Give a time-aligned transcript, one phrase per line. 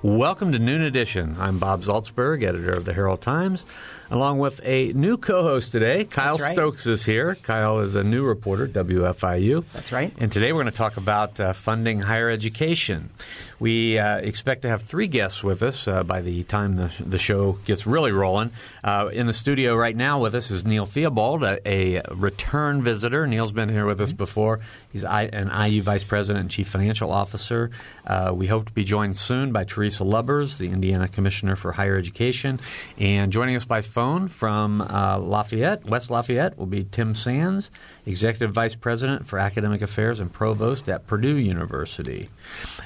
[0.00, 1.34] Welcome to Noon Edition.
[1.40, 3.66] I'm Bob Zaltsberg, editor of the Herald Times,
[4.12, 6.04] along with a new co-host today.
[6.04, 6.54] Kyle right.
[6.54, 7.34] Stokes is here.
[7.34, 9.64] Kyle is a new reporter, WFIU.
[9.72, 10.12] That's right.
[10.18, 13.10] And today we're going to talk about uh, funding higher education.
[13.58, 17.18] We uh, expect to have three guests with us uh, by the time the, the
[17.18, 18.52] show gets really rolling.
[18.84, 23.26] Uh, in the studio right now with us is Neil Theobald, a, a return visitor.
[23.26, 24.60] Neil's been here with us before.
[24.92, 27.72] He's I, an IU vice president and chief financial officer.
[28.06, 31.96] Uh, we hope to be joined soon by Teresa Lubbers, the Indiana Commissioner for Higher
[31.96, 32.60] Education.
[32.98, 37.70] And joining us by phone from uh, Lafayette, West Lafayette, will be Tim Sands,
[38.06, 42.28] executive vice president for academic affairs and provost at Purdue University.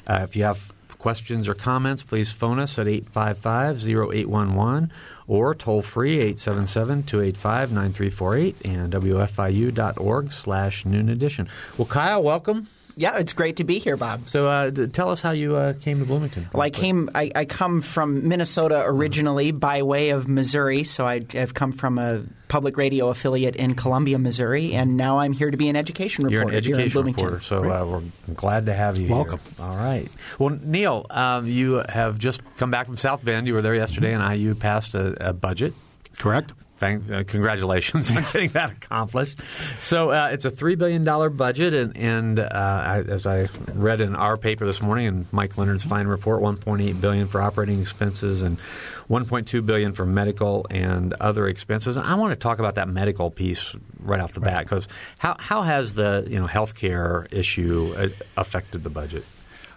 [0.06, 0.72] Uh, if you have
[1.03, 4.91] questions or comments, please phone us at 855-0811
[5.27, 11.48] or toll free 877-285-9348 and wfiu.org slash noon edition.
[11.77, 12.69] Well, Kyle, welcome.
[12.97, 14.29] Yeah, it's great to be here, Bob.
[14.29, 16.48] So uh, tell us how you uh, came to Bloomington.
[16.53, 17.11] Well, I came.
[17.15, 21.99] I, I come from Minnesota originally by way of Missouri, so I, have come from
[21.99, 26.25] a public radio affiliate in Columbia, Missouri, and now I'm here to be an education
[26.25, 27.25] reporter You're an here in education Bloomington.
[27.25, 29.41] reporter, so uh, we're glad to have you Welcome.
[29.56, 29.65] here.
[29.65, 30.09] All right.
[30.39, 33.47] Well, Neil, um, you have just come back from South Bend.
[33.47, 35.73] You were there yesterday, and IU passed a, a budget.
[36.19, 36.53] Correct.
[36.83, 39.38] Thank, uh, congratulations on getting that accomplished.
[39.78, 44.00] So uh, it's a three billion dollar budget, and, and uh, I, as I read
[44.00, 47.41] in our paper this morning, and Mike Leonard's fine report, one point eight billion for
[47.41, 48.58] operating expenses and
[49.06, 51.97] one point two billion for medical and other expenses.
[51.97, 54.88] I want to talk about that medical piece right off the bat because
[55.19, 59.25] how how has the you know healthcare issue uh, affected the budget?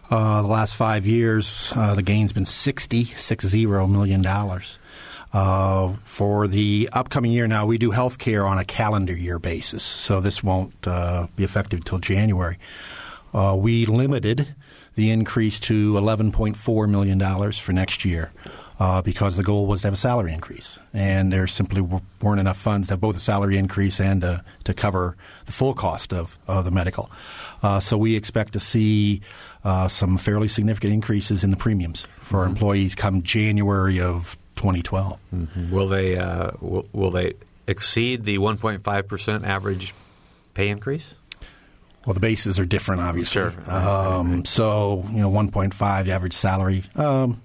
[0.09, 4.79] Uh, the last five years, uh, the gain's been sixty six zero million dollars.
[5.35, 9.83] Uh, for the upcoming year, now we do health care on a calendar year basis,
[9.83, 12.57] so this won't uh, be effective until January.
[13.33, 14.55] Uh, we limited
[14.93, 18.31] the increase to $11.4 million for next year
[18.79, 20.79] uh, because the goal was to have a salary increase.
[20.93, 24.39] And there simply w- weren't enough funds to have both a salary increase and uh,
[24.63, 27.11] to cover the full cost of, of the medical.
[27.61, 29.19] Uh, so we expect to see
[29.65, 35.19] uh, some fairly significant increases in the premiums for our employees come January of 2012.
[35.71, 37.33] Will they uh, will, will they
[37.67, 39.93] exceed the one point five percent average
[40.53, 41.13] pay increase?
[42.05, 43.41] Well, the bases are different, obviously.
[43.41, 43.53] Sure.
[43.71, 47.41] Um, so, you know, 1.5 average salary, um,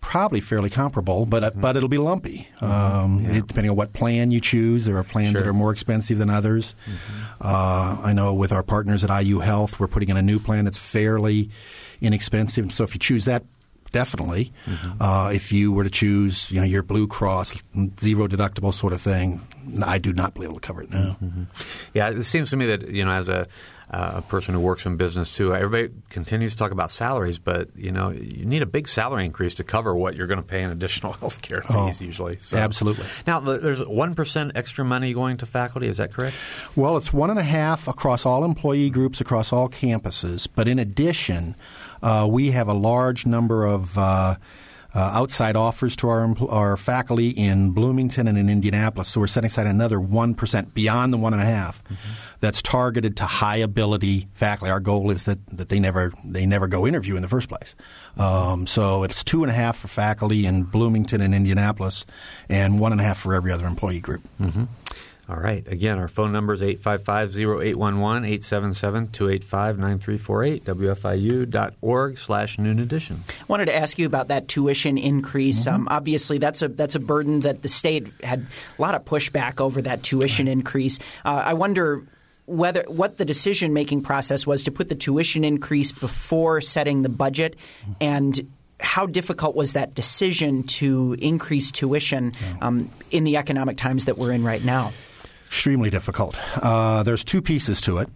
[0.00, 2.46] probably fairly comparable, but uh, but it'll be lumpy.
[2.60, 6.18] Um, it- depending on what plan you choose, there are plans that are more expensive
[6.18, 6.76] than others.
[7.40, 10.64] Uh, I know with our partners at IU Health, we're putting in a new plan
[10.64, 11.50] that's fairly
[12.00, 12.70] inexpensive.
[12.72, 13.42] So if you choose that.
[13.92, 14.52] Definitely.
[15.00, 17.62] Uh, if you were to choose, you know, your Blue Cross
[18.00, 19.40] zero deductible sort of thing,
[19.84, 21.16] I do not believe to cover it now.
[21.94, 23.46] Yeah, it seems to me that you know, as a,
[23.90, 27.68] uh, a person who works in business too, everybody continues to talk about salaries, but
[27.76, 30.62] you know, you need a big salary increase to cover what you're going to pay
[30.62, 32.38] in additional health care fees usually.
[32.38, 32.56] So.
[32.56, 33.04] absolutely.
[33.26, 35.86] Now, there's one percent extra money going to faculty.
[35.86, 36.34] Is that correct?
[36.74, 40.48] Well, it's one and a half across all employee groups across all campuses.
[40.52, 41.56] But in addition,
[42.02, 44.36] uh, we have a large number of uh,
[44.94, 49.08] uh, outside offers to our, our faculty in Bloomington and in Indianapolis.
[49.08, 51.82] So we're setting aside another 1% beyond the one and a half
[52.40, 54.70] that's targeted to high ability faculty.
[54.70, 57.74] Our goal is that, that they never they never go interview in the first place.
[58.18, 62.04] Um, so it's two and a half for faculty in Bloomington and Indianapolis,
[62.50, 64.22] and one and a half for every other employee group.
[65.32, 65.66] All right.
[65.66, 67.74] Again, our phone number is 855-0811,
[69.08, 73.24] 877-285-9348, wfiu.org slash noon edition.
[73.26, 75.66] I wanted to ask you about that tuition increase.
[75.66, 78.44] Um, obviously, that's a that's a burden that the state had
[78.78, 80.98] a lot of pushback over that tuition increase.
[81.24, 82.02] Uh, I wonder
[82.44, 87.08] whether what the decision making process was to put the tuition increase before setting the
[87.08, 87.56] budget,
[88.02, 88.38] and
[88.80, 94.32] how difficult was that decision to increase tuition um, in the economic times that we're
[94.32, 94.92] in right now?
[95.52, 96.40] Extremely difficult.
[96.62, 98.08] Uh, there's two pieces to it.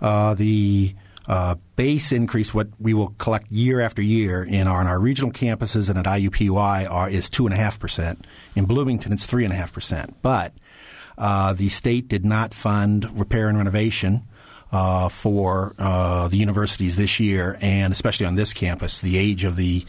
[0.00, 0.94] Uh, the
[1.26, 5.30] uh, base increase, what we will collect year after year in our, on our regional
[5.30, 8.26] campuses and at IUPUI, are, is two and a half percent.
[8.56, 10.16] In Bloomington, it's three and a half percent.
[10.22, 10.54] But
[11.18, 14.22] uh, the state did not fund repair and renovation.
[14.70, 19.56] Uh, for uh, the universities this year, and especially on this campus, the age of
[19.56, 19.82] the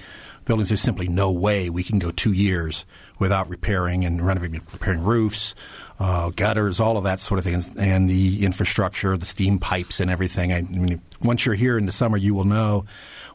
[0.45, 0.69] buildings.
[0.69, 2.85] There's simply no way we can go two years
[3.19, 5.53] without repairing and renovating, repairing roofs,
[5.99, 10.09] uh, gutters, all of that sort of thing, and the infrastructure, the steam pipes, and
[10.09, 10.53] everything.
[10.53, 12.85] I, mean, once you're here in the summer, you will know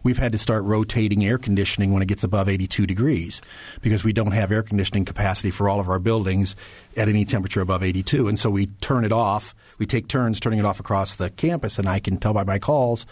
[0.03, 3.43] we've had to start rotating air conditioning when it gets above 82 degrees
[3.83, 6.57] because we don't have air conditioning capacity for all of our buildings
[6.97, 8.29] at any temperature above 82.
[8.29, 9.55] And so we turn it off.
[9.79, 12.59] We take turns turning it off across the campus, and I can tell by my
[12.59, 13.05] calls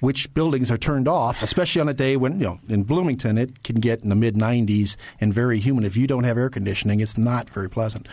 [0.00, 3.62] which buildings are turned off, especially on a day when, you know, in Bloomington it
[3.62, 5.84] can get in the mid 90s and very humid.
[5.84, 8.06] If you don't have air conditioning, it's not very pleasant.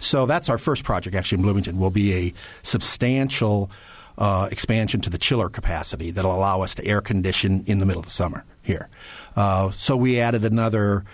[0.00, 3.70] So that's our first project actually in Bloomington will be a substantial
[4.18, 8.00] uh, expansion to the chiller capacity that'll allow us to air condition in the middle
[8.00, 8.88] of the summer here.
[9.34, 11.04] Uh, so we added another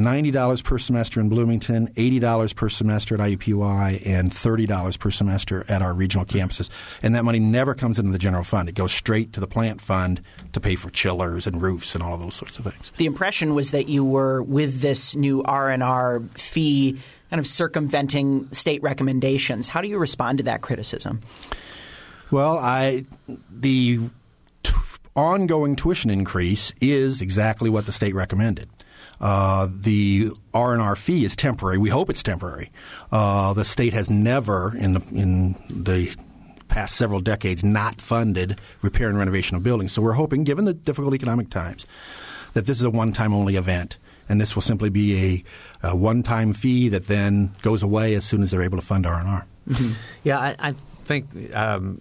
[0.00, 5.82] $90 per semester in Bloomington, $80 per semester at IUPUI, and $30 per semester at
[5.82, 6.70] our regional campuses.
[7.02, 8.68] And that money never comes into the general fund.
[8.68, 12.16] It goes straight to the plant fund to pay for chillers and roofs and all
[12.16, 12.92] those sorts of things.
[12.96, 16.98] The impression was that you were, with this new R&R fee,
[17.30, 19.68] kind of circumventing state recommendations.
[19.68, 21.20] How do you respond to that criticism?
[22.30, 23.06] Well, I
[23.50, 24.00] the
[25.16, 28.68] ongoing tuition increase is exactly what the state recommended.
[29.20, 31.76] Uh, the R and R fee is temporary.
[31.78, 32.70] We hope it's temporary.
[33.12, 36.14] Uh, the state has never in the in the
[36.68, 39.92] past several decades not funded repair and renovation of buildings.
[39.92, 41.84] So we're hoping, given the difficult economic times,
[42.54, 45.44] that this is a one-time only event, and this will simply be
[45.82, 49.04] a, a one-time fee that then goes away as soon as they're able to fund
[49.04, 49.46] R and R.
[49.68, 49.92] Mm-hmm.
[50.24, 50.72] Yeah, I, I
[51.04, 52.00] think um,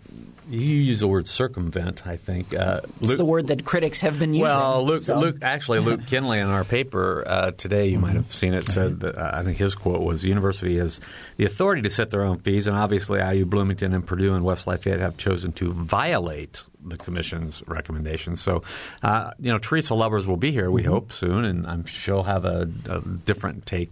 [0.50, 2.08] you use the word circumvent.
[2.08, 4.48] I think uh, it's the word that critics have been using.
[4.48, 5.20] Well, Luke, so.
[5.20, 8.02] Luke actually, Luke Kenley in our paper uh, today, you mm-hmm.
[8.02, 8.64] might have seen it.
[8.64, 11.00] Said that uh, I think his quote was: "The university has
[11.38, 14.66] the authority to set their own fees, and obviously, IU Bloomington and Purdue and West
[14.66, 18.42] Lafayette have chosen to violate." The commission's recommendations.
[18.42, 18.64] So,
[19.04, 20.72] uh, you know, Teresa Lubbers will be here.
[20.72, 20.92] We mm-hmm.
[20.92, 23.92] hope soon, and I'm she'll have a, a different take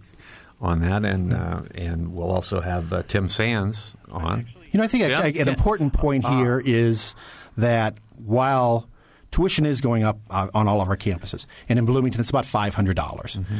[0.60, 4.46] on that, and uh, and we'll also have uh, Tim Sands on.
[4.70, 5.42] You know, I think yeah.
[5.42, 7.14] an important point uh, here is
[7.56, 8.88] that while
[9.30, 12.44] tuition is going up uh, on all of our campuses, and in Bloomington it's about
[12.44, 13.36] five hundred dollars.
[13.36, 13.58] Mm-hmm.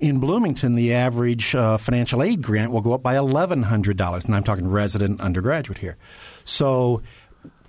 [0.00, 4.24] In Bloomington, the average uh, financial aid grant will go up by eleven hundred dollars,
[4.24, 5.98] and I'm talking resident undergraduate here.
[6.44, 7.02] So,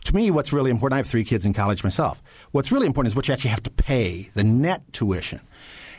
[0.06, 2.24] to me, what's really important, I have three kids in college myself.
[2.52, 5.42] What's really important is what you actually have to pay, the net tuition.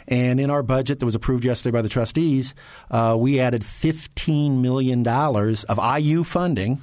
[0.09, 2.55] And in our budget that was approved yesterday by the trustees,
[2.91, 6.81] uh, we added $15 million of IU funding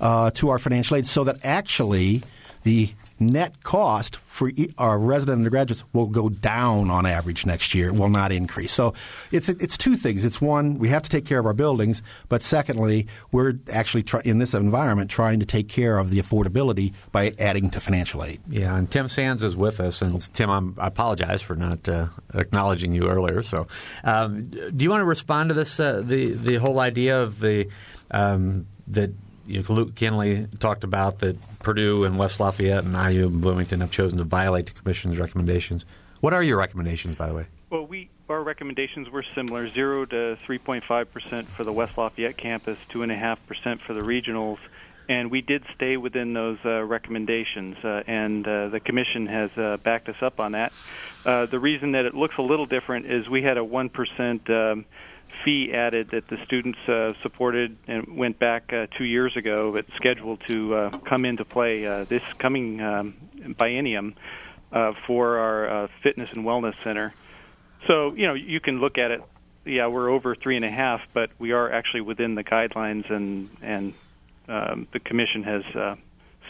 [0.00, 2.22] uh, to our financial aid so that actually
[2.64, 2.90] the
[3.26, 8.32] net cost for our resident undergraduates will go down on average next year, will not
[8.32, 8.72] increase.
[8.72, 8.94] So
[9.30, 10.24] it's it's two things.
[10.24, 14.22] It's one, we have to take care of our buildings, but secondly, we're actually try,
[14.24, 18.40] in this environment trying to take care of the affordability by adding to financial aid.
[18.48, 22.08] Yeah, and Tim Sands is with us, and Tim, I'm, i apologize for not uh,
[22.34, 23.42] acknowledging you earlier.
[23.42, 23.66] So,
[24.04, 25.78] um, do you want to respond to this?
[25.78, 27.68] Uh, the the whole idea of the
[28.10, 29.10] um, that
[29.46, 33.80] you know, Luke Kenley talked about that Purdue and West Lafayette and IU and Bloomington
[33.80, 35.84] have chosen to violate the commission's recommendations.
[36.20, 37.46] What are your recommendations, by the way?
[37.70, 41.98] Well, we our recommendations were similar: zero to three point five percent for the West
[41.98, 44.58] Lafayette campus, two and a half percent for the regionals,
[45.08, 47.76] and we did stay within those uh, recommendations.
[47.84, 50.72] Uh, and uh, the commission has uh, backed us up on that.
[51.24, 54.48] Uh, the reason that it looks a little different is we had a one percent.
[54.48, 54.84] Um,
[55.44, 59.86] fee added that the students uh, supported and went back uh, two years ago, but
[59.96, 64.14] scheduled to uh, come into play uh, this coming um, biennium
[64.72, 67.14] uh, for our uh, fitness and wellness center.
[67.86, 69.22] So you know you can look at it.
[69.64, 73.50] Yeah, we're over three and a half, but we are actually within the guidelines, and
[73.62, 73.94] and
[74.48, 75.96] um, the commission has uh,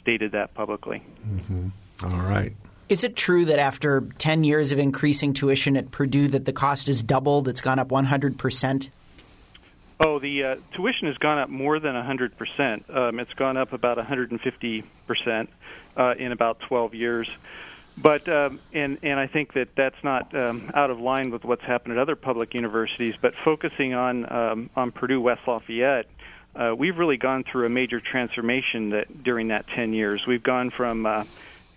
[0.01, 1.03] stated that publicly.
[1.27, 1.69] Mm-hmm.
[2.05, 2.53] All right.
[2.93, 6.89] Is it true that after 10 years of increasing tuition at Purdue that the cost
[6.89, 7.49] has doubled?
[7.49, 8.91] It's gone up 100%?
[9.99, 12.95] Oh, the uh, tuition has gone up more than 100%.
[12.95, 15.49] Um, it's gone up about 150%
[15.97, 17.31] uh, in about 12 years.
[17.97, 21.63] But um, and and I think that that's not um, out of line with what's
[21.63, 23.15] happened at other public universities.
[23.19, 26.09] But focusing on um, on Purdue West Lafayette,
[26.55, 30.27] uh, we've really gone through a major transformation that during that 10 years.
[30.27, 31.25] We've gone from uh,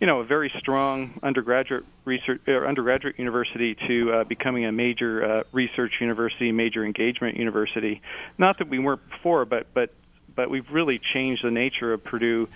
[0.05, 5.25] you know, a very strong undergraduate research or undergraduate university to uh, becoming a major
[5.25, 8.03] uh, research university, major engagement university.
[8.37, 9.89] Not that we weren't before, but but
[10.35, 12.47] but we've really changed the nature of Purdue.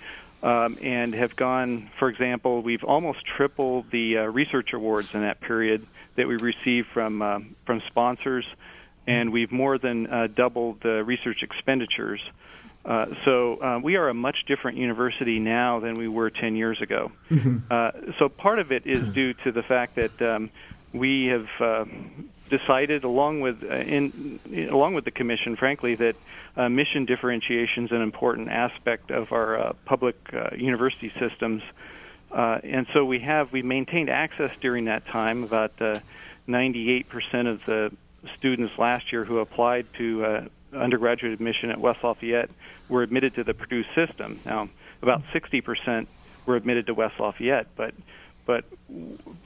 [0.44, 5.40] Um, and have gone, for example, we've almost tripled the uh, research awards in that
[5.40, 8.46] period that we received from uh, from sponsors,
[9.08, 12.20] and we've more than uh, doubled the research expenditures.
[12.84, 16.80] Uh, so uh, we are a much different university now than we were 10 years
[16.80, 17.12] ago.
[17.30, 17.58] Mm-hmm.
[17.70, 20.50] Uh, so part of it is due to the fact that um,
[20.92, 21.84] we have uh,
[22.48, 26.16] decided, along with uh, in, along with the commission, frankly, that
[26.56, 31.62] uh, mission differentiation is an important aspect of our uh, public uh, university systems.
[32.30, 35.44] Uh, and so we have we maintained access during that time.
[35.44, 35.76] About
[36.48, 37.92] 98% of the
[38.36, 42.50] students last year who applied to undergraduate admission at West Lafayette
[42.88, 44.40] were admitted to the Purdue system.
[44.44, 44.68] Now,
[45.02, 46.06] about 60%
[46.46, 47.94] were admitted to West Lafayette, but
[48.46, 48.64] but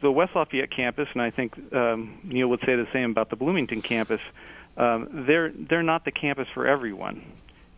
[0.00, 3.36] the West Lafayette campus, and I think um, Neil would say the same about the
[3.36, 4.20] Bloomington campus,
[4.76, 7.22] um, they're they're not the campus for everyone.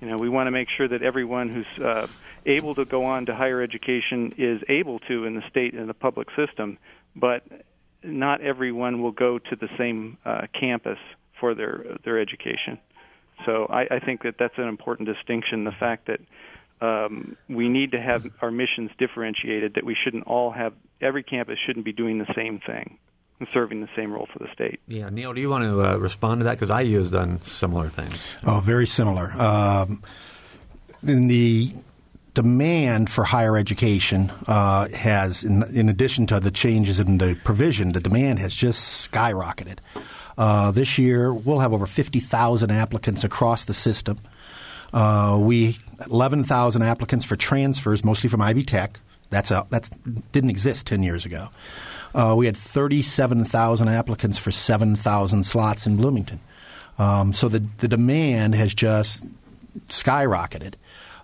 [0.01, 2.07] You know, we want to make sure that everyone who's uh,
[2.45, 5.95] able to go on to higher education is able to in the state and the
[5.95, 6.79] public system,
[7.17, 7.43] but
[8.03, 10.99] not everyone will go to the same uh, campus
[11.41, 12.79] for their their education.
[13.45, 15.65] So I, I think that that's an important distinction.
[15.65, 16.21] The fact that
[16.81, 19.75] um, we need to have our missions differentiated.
[19.75, 22.99] That we shouldn't all have every campus shouldn't be doing the same thing
[23.39, 24.81] and serving the same role for the state.
[24.89, 26.59] Yeah, Neil, do you want to uh, respond to that?
[26.59, 28.19] Because IU's done similar things.
[28.47, 29.31] Oh, very similar.
[29.33, 30.03] Um,
[31.07, 31.75] in the
[32.35, 37.93] demand for higher education uh, has, in, in, addition to the changes in the provision,
[37.93, 39.79] the demand has just skyrocketed.
[40.39, 44.19] Uh, this year, we'll have over 50,000 applicants across the system.
[44.93, 45.79] Uh, we
[46.11, 49.01] 11,000 applicants for transfers, mostly from Ivy Tech.
[49.31, 49.91] That's that
[50.33, 51.49] didn't exist 10 years ago.
[52.15, 56.41] Uh, we had 37,000 applicants for 7,000 slots in Bloomington.
[56.99, 59.25] Um, so the, the demand has just
[59.89, 60.75] skyrocketed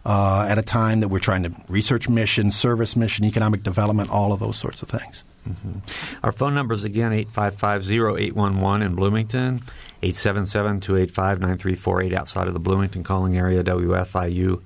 [0.04, 4.32] uh, at a time that we're trying to research mission, service mission, economic development, all
[4.32, 5.22] of those sorts of things.
[5.48, 6.24] Mm-hmm.
[6.24, 9.62] Our phone number is again 855-0811 in Bloomington,
[10.02, 14.62] 877-285-9348 outside of the Bloomington calling area, WFIU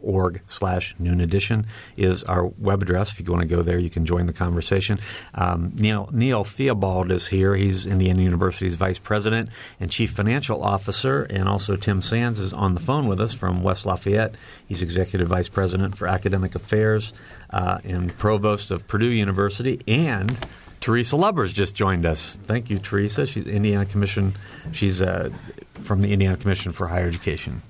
[0.00, 3.12] org slash noon edition is our web address.
[3.12, 4.98] If you want to go there, you can join the conversation.
[5.34, 7.54] Um, Neil, Neil Theobald is here.
[7.54, 9.48] He's Indiana University's vice president
[9.80, 13.62] and chief financial officer, and also Tim Sands is on the phone with us from
[13.62, 14.34] West Lafayette.
[14.66, 17.12] He's executive vice president for academic affairs
[17.50, 20.38] uh, and provost of Purdue University and
[20.82, 22.36] Teresa Lubbers just joined us.
[22.44, 23.24] Thank you, Teresa.
[23.24, 24.34] She's Indiana Commission.
[24.72, 25.30] She's uh,
[25.74, 27.62] from the Indiana Commission for Higher Education.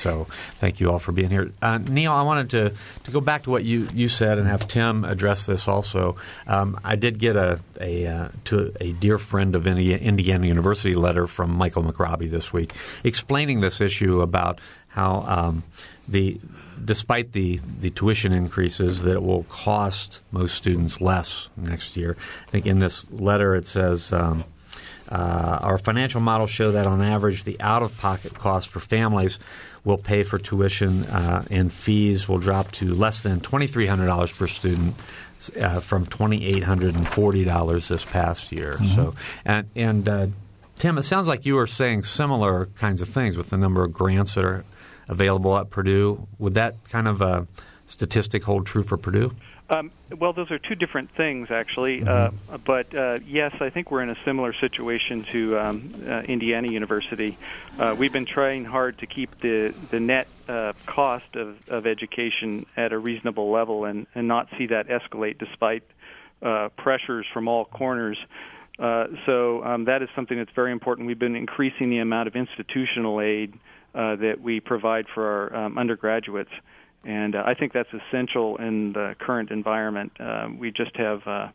[0.00, 1.50] So thank you all for being here.
[1.60, 2.72] Uh, Neil, I wanted to,
[3.04, 6.16] to go back to what you, you said and have Tim address this also.
[6.46, 11.26] Um, I did get a, a uh, to a dear friend of Indiana University letter
[11.26, 12.72] from Michael McRobbie this week
[13.04, 15.62] explaining this issue about how um,
[16.08, 16.40] the
[16.82, 22.16] despite the, the tuition increases that it will cost most students less next year.
[22.48, 24.44] I think in this letter it says um,–
[25.10, 29.38] uh, our financial models show that on average, the out of pocket cost for families
[29.84, 34.94] will pay for tuition uh, and fees will drop to less than $2,300 per student.
[35.58, 38.74] Uh, from twenty eight hundred and forty dollars this past year.
[38.74, 38.84] Mm-hmm.
[38.84, 40.26] So, and, and uh,
[40.76, 43.90] Tim, it sounds like you were saying similar kinds of things with the number of
[43.90, 44.66] grants that are
[45.08, 46.26] available at Purdue.
[46.38, 47.44] Would that kind of uh,
[47.86, 49.34] statistic hold true for Purdue?
[49.70, 52.00] Um, well, those are two different things, actually.
[52.00, 52.54] Mm-hmm.
[52.54, 56.70] Uh, but uh, yes, I think we're in a similar situation to um, uh, Indiana
[56.70, 57.38] University.
[57.78, 62.66] Uh, we've been trying hard to keep the the net uh, cost of, of education
[62.76, 65.84] at a reasonable level and, and not see that escalate despite
[66.42, 68.18] uh, pressures from all corners.
[68.76, 71.06] Uh, so um, that is something that's very important.
[71.06, 73.54] We've been increasing the amount of institutional aid
[73.94, 76.50] uh, that we provide for our um, undergraduates
[77.04, 80.12] and uh, I think that's essential in the current environment.
[80.20, 81.48] Uh, we just have uh,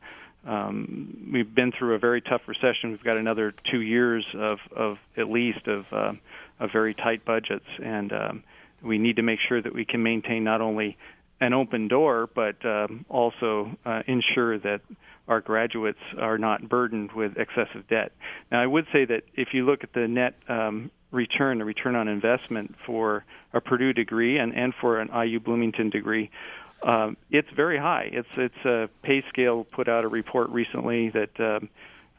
[0.46, 2.92] um, we've been through a very tough recession.
[2.92, 6.14] We've got another two years of, of at least of, uh,
[6.60, 8.44] of very tight budgets, and um,
[8.84, 10.98] we need to make sure that we can maintain not only
[11.46, 14.82] an open door, but um, also uh, ensure that
[15.28, 18.12] our graduates are not burdened with excessive debt.
[18.52, 21.96] Now, I would say that if you look at the net um, return, the return
[21.96, 26.30] on investment for a Purdue degree and, and for an IU Bloomington degree,
[26.84, 28.10] um, it's very high.
[28.12, 31.70] It's it's a PayScale put out a report recently that um,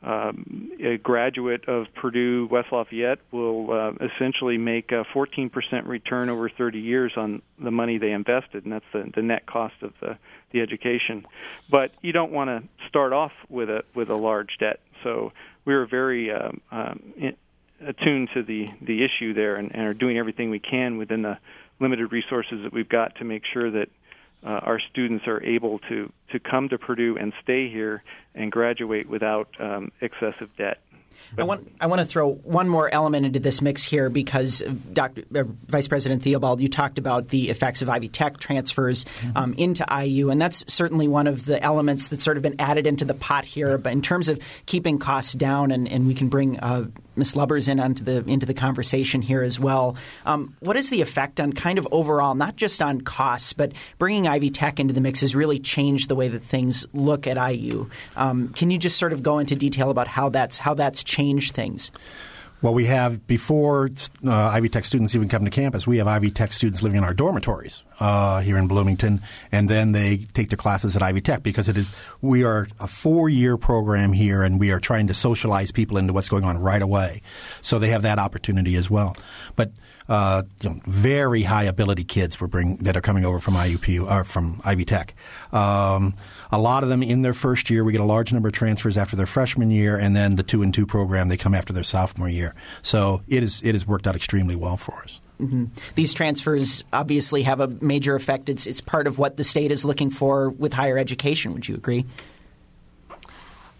[0.02, 5.50] um, a graduate of Purdue West Lafayette will uh, essentially make a 14%
[5.86, 9.74] return over 30 years on the money they invested, and that's the, the net cost
[9.82, 10.18] of the,
[10.52, 11.26] the education.
[11.70, 14.80] But you don't want to start off with a with a large debt.
[15.02, 15.32] So
[15.64, 17.02] we were very um, um,
[17.84, 21.38] attuned to the the issue there and, and are doing everything we can within the
[21.80, 23.88] limited resources that we've got to make sure that
[24.44, 28.02] uh, our students are able to to come to Purdue and stay here
[28.34, 30.78] and graduate without um, excessive debt.
[31.38, 34.62] I want I want to throw one more element into this mix here because
[34.92, 35.22] Dr.
[35.34, 39.36] Uh, Vice President Theobald, you talked about the effects of Ivy Tech transfers mm-hmm.
[39.36, 42.86] um, into IU, and that's certainly one of the elements that's sort of been added
[42.86, 43.76] into the pot here.
[43.78, 47.34] But in terms of keeping costs down, and, and we can bring uh, Ms.
[47.34, 49.96] Lubbers in onto the into the conversation here as well.
[50.24, 54.28] Um, what is the effect on kind of overall, not just on costs, but bringing
[54.28, 57.88] Ivy Tech into the mix has really changed the way that things look at IU.
[58.16, 61.54] Um, can you just sort of go into detail about how that's how that's changed
[61.54, 61.90] things?
[62.62, 63.90] Well, we have before
[64.26, 67.04] uh, Ivy Tech students even come to campus, we have Ivy Tech students living in
[67.04, 69.20] our dormitories uh, here in Bloomington,
[69.52, 71.90] and then they take their classes at Ivy Tech because it is
[72.22, 76.14] we are a four year program here, and we are trying to socialize people into
[76.14, 77.20] what's going on right away.
[77.60, 79.16] So they have that opportunity as well.
[79.54, 79.72] But
[80.08, 84.08] uh, you know, very high ability kids we bring that are coming over from IUP
[84.08, 85.14] or from Ivy Tech.
[85.52, 86.14] Um,
[86.50, 87.84] a lot of them in their first year.
[87.84, 90.62] We get a large number of transfers after their freshman year, and then the two
[90.62, 92.54] and two program they come after their sophomore year.
[92.82, 95.20] So it is it has worked out extremely well for us.
[95.40, 95.66] Mm-hmm.
[95.96, 98.48] These transfers obviously have a major effect.
[98.48, 101.52] It's it's part of what the state is looking for with higher education.
[101.52, 102.06] Would you agree?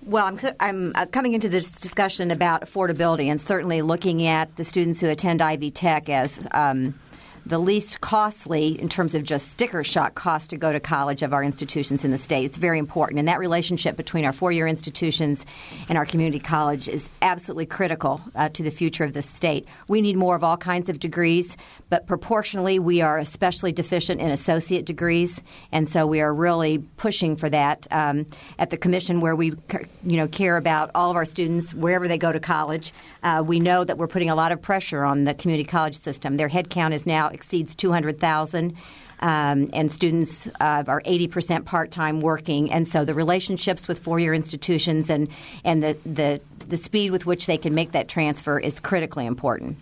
[0.07, 4.63] Well, I'm, I'm uh, coming into this discussion about affordability and certainly looking at the
[4.63, 6.95] students who attend Ivy Tech as um,
[7.47, 11.33] the least costly in terms of just sticker shock cost to go to college of
[11.33, 12.45] our institutions in the state.
[12.45, 13.21] It's very important.
[13.21, 15.47] And that relationship between our four year institutions
[15.89, 19.69] and our community college is absolutely critical uh, to the future of the state.
[19.87, 21.57] We need more of all kinds of degrees,
[21.89, 25.41] but proportionally, we are especially deficient in associate degrees.
[25.71, 28.25] And so we are really pushing for that um,
[28.59, 29.53] at the commission where we
[30.03, 32.93] you know, care about all of our students wherever they go to college.
[33.23, 36.37] Uh, we know that we're putting a lot of pressure on the community college system.
[36.37, 38.75] Their headcount is now exceeds 200,000.
[39.19, 45.09] Um, and students uh, are 80% part-time working, and so the relationships with four-year institutions
[45.09, 45.29] and
[45.65, 49.79] and the, the the speed with which they can make that transfer is critically important.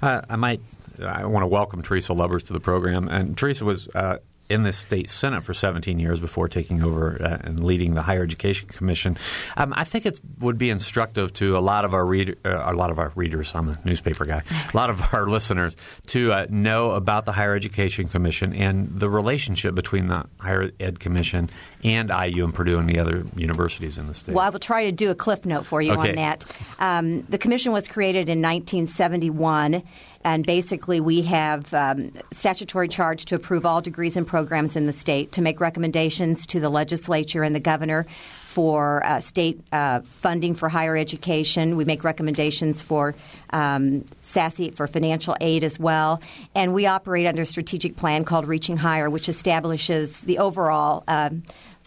[0.00, 0.60] Uh, I might
[1.02, 4.18] I want to welcome Teresa Lubbers to the program, and Teresa was uh,
[4.50, 8.22] in the state senate for 17 years before taking over uh, and leading the higher
[8.22, 9.16] education commission.
[9.56, 12.74] Um, I think it would be instructive to a lot of our reader, uh, a
[12.74, 13.54] lot of our readers.
[13.54, 14.42] I'm a newspaper guy.
[14.72, 15.76] A lot of our listeners
[16.08, 20.98] to uh, know about the higher education commission and the relationship between the higher ed
[21.00, 21.48] commission
[21.84, 24.34] and IU and Purdue and the other universities in the state.
[24.34, 26.10] Well, I will try to do a cliff note for you okay.
[26.10, 26.44] on that.
[26.78, 29.82] Um, the commission was created in 1971
[30.22, 34.92] and basically, we have um, statutory charge to approve all degrees and programs in the
[34.92, 38.06] state, to make recommendations to the legislature and the governor
[38.44, 41.76] for uh, state uh, funding for higher education.
[41.76, 43.14] We make recommendations for
[43.50, 46.20] um, SSACI for financial aid as well.
[46.54, 51.04] And we operate under a strategic plan called Reaching Higher, which establishes the overall.
[51.06, 51.30] Uh,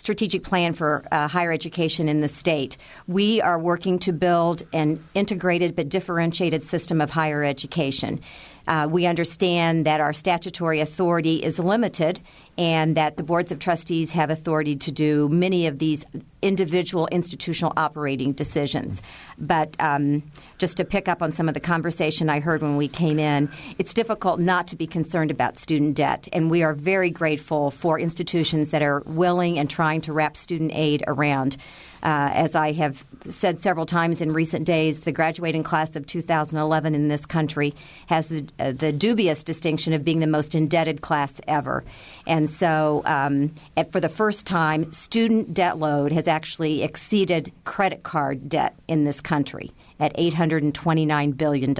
[0.03, 2.75] strategic plan for uh, higher education in the state.
[3.07, 8.19] We are working to build an integrated but differentiated system of higher education.
[8.67, 12.19] Uh, we understand that our statutory authority is limited
[12.57, 16.05] and that the boards of trustees have authority to do many of these
[16.41, 19.01] individual institutional operating decisions.
[19.37, 20.23] But um,
[20.59, 23.49] just to pick up on some of the conversation I heard when we came in,
[23.79, 26.27] it's difficult not to be concerned about student debt.
[26.31, 30.71] And we are very grateful for institutions that are willing and trying to wrap student
[30.73, 31.57] aid around.
[32.03, 36.93] Uh, as I have said several times in recent days, the graduating class of 2011
[36.93, 37.73] in this country
[38.07, 41.85] has the, uh, the dubious distinction of being the most indebted class ever.
[42.27, 43.51] And so, um,
[43.91, 49.21] for the first time, student debt load has actually exceeded credit card debt in this
[49.21, 51.73] country at $829 billion.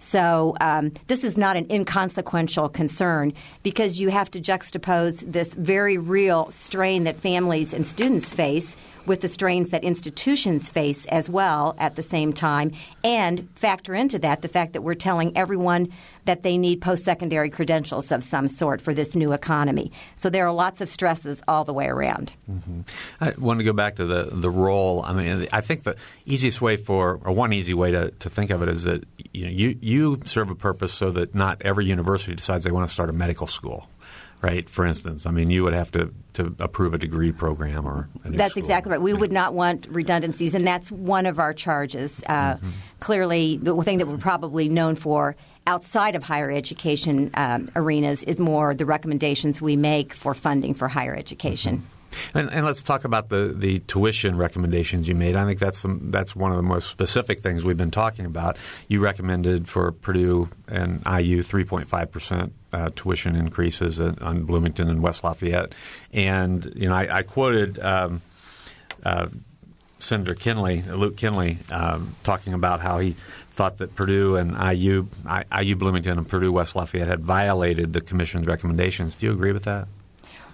[0.00, 3.32] So um, this is not an inconsequential concern
[3.62, 9.20] because you have to juxtapose this very real strain that families and students face with
[9.20, 14.42] the strains that institutions face as well at the same time, and factor into that
[14.42, 15.88] the fact that we're telling everyone
[16.24, 19.92] that they need post secondary credentials of some sort for this new economy.
[20.16, 22.32] So there are lots of stresses all the way around.
[22.50, 22.80] Mm-hmm.
[23.20, 25.02] I want to go back to the, the role.
[25.02, 28.50] I mean, I think the easiest way for, or one easy way to, to think
[28.50, 31.84] of it is that you, know, you, you serve a purpose so that not every
[31.84, 33.88] university decides they want to start a medical school
[34.44, 34.68] right?
[34.68, 38.52] For instance, I mean, you would have to, to approve a degree program or that's
[38.52, 38.62] school.
[38.62, 39.00] exactly right.
[39.00, 39.18] We yeah.
[39.18, 42.22] would not want redundancies, and that's one of our charges.
[42.26, 42.70] Uh, mm-hmm.
[43.00, 45.34] Clearly, the thing that we're probably known for
[45.66, 50.88] outside of higher education um, arenas is more the recommendations we make for funding for
[50.88, 51.78] higher education.
[51.78, 52.38] Mm-hmm.
[52.38, 55.34] And, and, let's talk about the, the tuition recommendations you made.
[55.34, 58.56] I think that's that's one of the most specific things we've been talking about.
[58.86, 65.24] You recommended for Purdue and IU 3.5 percent uh, tuition increases on Bloomington and West
[65.24, 65.72] Lafayette,
[66.12, 67.78] and you know I, I quoted.
[67.78, 68.22] Um,
[69.04, 69.28] uh,
[70.00, 73.12] Senator Kenley, Luke Kenley, um, talking about how he
[73.52, 75.06] thought that Purdue and IU,
[75.58, 79.14] IU Bloomington and Purdue West Lafayette had violated the commission's recommendations.
[79.14, 79.88] Do you agree with that?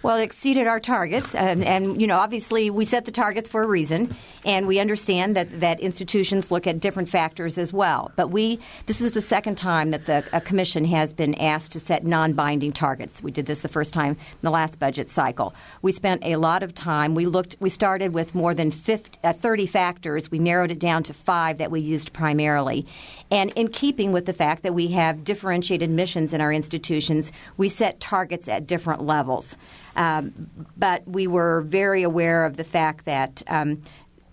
[0.03, 3.63] Well, it exceeded our targets, and, and, you know, obviously, we set the targets for
[3.63, 8.11] a reason, and we understand that, that institutions look at different factors as well.
[8.17, 12.07] But we, this is the second time that the commission has been asked to set
[12.07, 13.23] non-binding targets.
[13.23, 15.55] We did this the first time in the last budget cycle.
[15.83, 17.15] We spent a lot of time.
[17.15, 17.57] We looked.
[17.61, 20.31] We started with more than 50, uh, 30 factors.
[20.31, 22.87] We narrowed it down to five that we used primarily,
[23.31, 27.69] and in keeping with the fact that we have differentiated missions in our institutions, we
[27.69, 29.59] set targets at different levels.
[29.97, 33.83] Um, but we were very aware of the fact that um,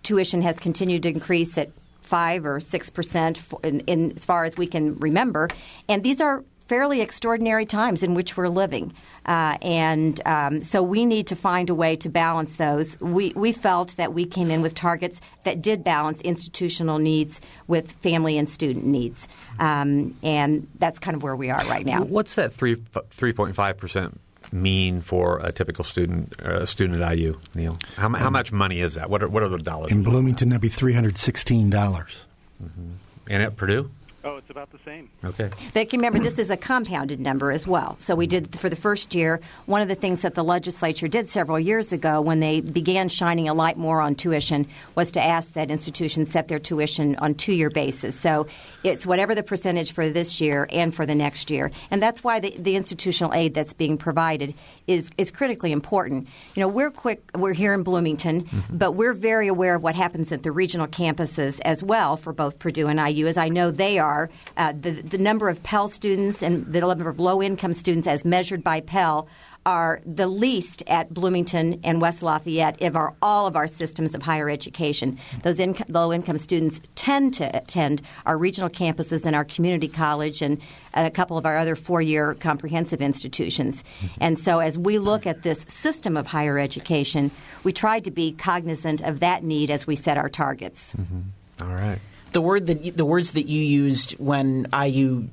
[0.04, 1.70] tuition has continued to increase at
[2.02, 5.50] five or six percent in, in, as far as we can remember,
[5.90, 8.94] and these are fairly extraordinary times in which we're living.
[9.26, 13.00] Uh, and um, so we need to find a way to balance those.
[13.00, 17.92] We, we felt that we came in with targets that did balance institutional needs with
[17.94, 19.28] family and student needs.
[19.60, 22.04] Um, and that's kind of where we are right now.
[22.04, 24.18] What's that 3, 3.5%
[24.52, 27.78] mean for a typical student uh, student at IU, Neil?
[27.96, 29.10] How, how much money is that?
[29.10, 29.92] What are, what are the dollars?
[29.92, 31.70] In Bloomington, that'd be 316.
[31.70, 32.26] dollars
[32.64, 32.92] mm-hmm.
[33.30, 33.92] And at Purdue?
[34.24, 35.10] Oh, it's about the same.
[35.24, 35.50] Okay.
[35.74, 37.96] They can remember this is a compounded number as well.
[38.00, 39.40] So we did for the first year.
[39.68, 43.48] One of the things that the legislature did several years ago, when they began shining
[43.48, 47.70] a light more on tuition, was to ask that institutions set their tuition on two-year
[47.70, 48.20] basis.
[48.20, 48.48] So
[48.84, 52.40] it's whatever the percentage for this year and for the next year, and that's why
[52.40, 54.56] the, the institutional aid that's being provided
[54.88, 56.28] is is critically important.
[56.56, 57.30] You know, we're quick.
[57.36, 58.78] We're here in Bloomington, mm-hmm.
[58.78, 62.58] but we're very aware of what happens at the regional campuses as well for both
[62.58, 65.88] Purdue and IU, as I know they are are uh, the, the number of Pell
[65.88, 69.28] students and the number of low income students as measured by Pell
[69.66, 74.22] are the least at Bloomington and West Lafayette of our, all of our systems of
[74.22, 75.20] higher education.
[75.44, 80.62] Those low income students tend to attend our regional campuses and our community college and,
[80.94, 83.84] and a couple of our other four year comprehensive institutions.
[84.22, 87.30] And so, as we look at this system of higher education,
[87.66, 90.94] we tried to be cognizant of that need as we set our targets.
[90.96, 91.68] Mm-hmm.
[91.70, 92.00] All right
[92.32, 95.28] the word that the words that you used when IU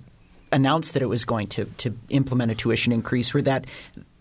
[0.52, 3.66] announced that it was going to to implement a tuition increase were that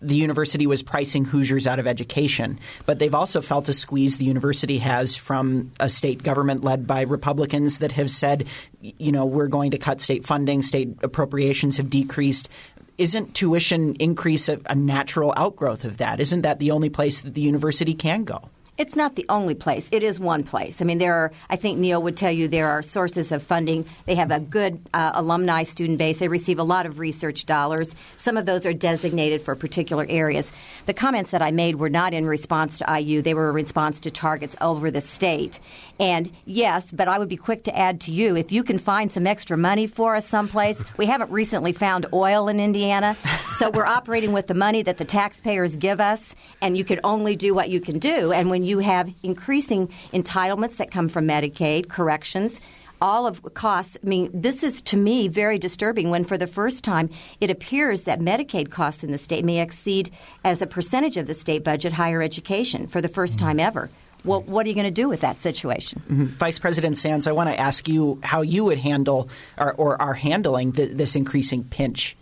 [0.02, 4.24] the university was pricing Hoosiers out of education, but they've also felt a squeeze the
[4.24, 8.46] university has from a state government led by Republicans that have said,
[8.80, 12.50] you know, we're going to cut state funding, state appropriations have decreased.
[12.98, 16.20] Isn't tuition increase a, a natural outgrowth of that?
[16.20, 18.50] Isn't that the only place that the university can go?
[18.76, 19.88] It's not the only place.
[19.92, 20.82] It is one place.
[20.82, 21.32] I mean, there are.
[21.48, 23.86] I think Neil would tell you there are sources of funding.
[24.06, 26.18] They have a good uh, alumni student base.
[26.18, 27.94] They receive a lot of research dollars.
[28.16, 30.50] Some of those are designated for particular areas.
[30.86, 33.22] The comments that I made were not in response to IU.
[33.22, 35.60] They were a response to targets over the state.
[36.00, 39.12] And yes, but I would be quick to add to you if you can find
[39.12, 40.82] some extra money for us someplace.
[40.96, 43.16] We haven't recently found oil in Indiana,
[43.58, 47.36] so we're operating with the money that the taxpayers give us, and you can only
[47.36, 48.32] do what you can do.
[48.32, 52.60] And when you have increasing entitlements that come from Medicaid, corrections,
[53.00, 53.96] all of costs.
[54.02, 58.02] I mean, this is to me very disturbing when for the first time it appears
[58.02, 60.10] that Medicaid costs in the state may exceed
[60.44, 63.90] as a percentage of the state budget higher education for the first time ever.
[64.24, 66.02] Well, what are you going to do with that situation?
[66.08, 66.24] Mm-hmm.
[66.24, 70.14] Vice President Sands, I want to ask you how you would handle or, or are
[70.14, 72.16] handling the, this increasing pinch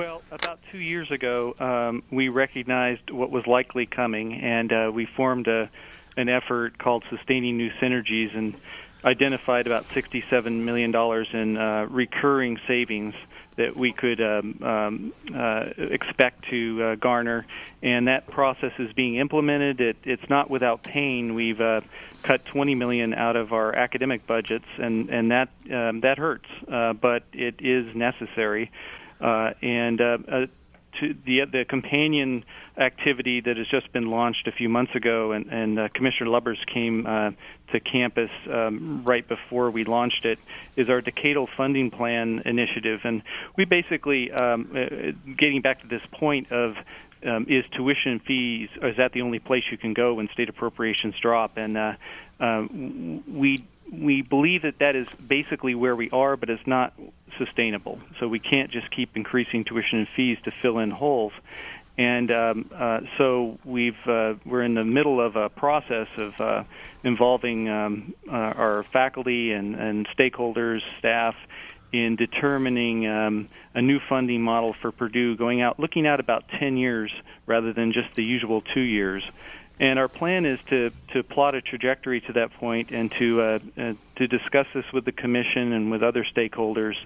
[0.00, 5.04] well, about two years ago, um, we recognized what was likely coming, and uh, we
[5.04, 5.68] formed a,
[6.16, 8.54] an effort called Sustaining New Synergies and
[9.04, 10.94] identified about $67 million
[11.34, 13.14] in uh, recurring savings
[13.56, 17.44] that we could um, um, uh, expect to uh, garner,
[17.82, 19.82] and that process is being implemented.
[19.82, 21.34] It, it's not without pain.
[21.34, 21.82] We've uh,
[22.22, 26.94] cut 20 million out of our academic budgets, and and that um, that hurts, uh,
[26.94, 28.70] but it is necessary.
[29.20, 30.46] Uh, and uh, uh,
[30.98, 32.44] to the the companion
[32.76, 36.58] activity that has just been launched a few months ago, and, and uh, Commissioner Lubbers
[36.66, 37.30] came uh,
[37.72, 40.38] to campus um, right before we launched it,
[40.76, 43.22] is our decadal funding plan initiative, and
[43.56, 46.76] we basically um, uh, getting back to this point of.
[47.22, 48.70] Um, is tuition fees?
[48.80, 51.58] Is that the only place you can go when state appropriations drop?
[51.58, 51.92] And uh,
[52.40, 52.66] uh,
[53.28, 56.94] we we believe that that is basically where we are, but it's not
[57.38, 57.98] sustainable.
[58.18, 61.32] So we can't just keep increasing tuition and fees to fill in holes.
[61.98, 66.64] And um, uh, so we've uh, we're in the middle of a process of uh,
[67.04, 71.34] involving um, uh, our faculty and, and stakeholders, staff,
[71.92, 76.76] in determining um, a new funding model for Purdue, going out looking out about 10
[76.76, 77.12] years
[77.46, 79.24] rather than just the usual two years
[79.80, 83.58] And our plan is to, to plot a trajectory to that point and to uh,
[83.78, 86.96] uh, to discuss this with the commission and with other stakeholders,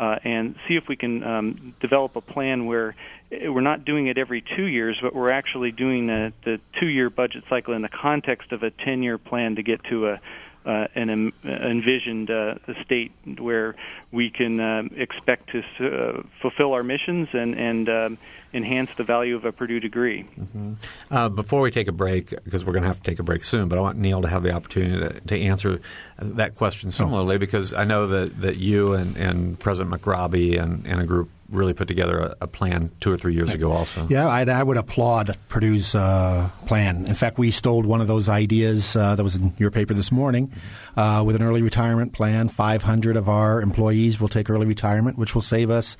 [0.00, 2.96] uh, and see if we can um, develop a plan where
[3.30, 7.44] we're not doing it every two years, but we're actually doing the, the two-year budget
[7.48, 10.20] cycle in the context of a 10-year plan to get to a
[10.66, 13.76] uh, an um, envisioned uh, state where
[14.10, 18.18] we can uh, expect to uh, fulfill our missions and and um,
[18.56, 20.26] enhance the value of a Purdue degree.
[20.38, 20.74] Mm-hmm.
[21.10, 23.44] Uh, before we take a break, because we're going to have to take a break
[23.44, 25.80] soon, but I want Neil to have the opportunity to, to answer
[26.18, 27.38] that question similarly, oh.
[27.38, 31.74] because I know that, that you and, and President McRobbie and, and a group really
[31.74, 34.06] put together a, a, plan two or three years ago also.
[34.08, 37.06] Yeah, I'd, I would applaud Purdue's uh, plan.
[37.06, 40.10] In fact, we stole one of those ideas uh, that was in your paper this
[40.10, 40.52] morning
[40.96, 42.48] uh, with an early retirement plan.
[42.48, 45.96] 500 of our employees will take early retirement, which will save us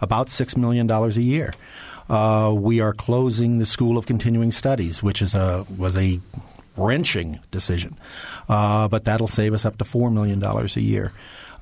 [0.00, 1.52] about $6 million a year.
[2.10, 6.20] Uh, we are closing the School of Continuing Studies, which is a was a
[6.76, 7.96] wrenching decision,
[8.48, 11.12] uh, but that'll save us up to $4 million a year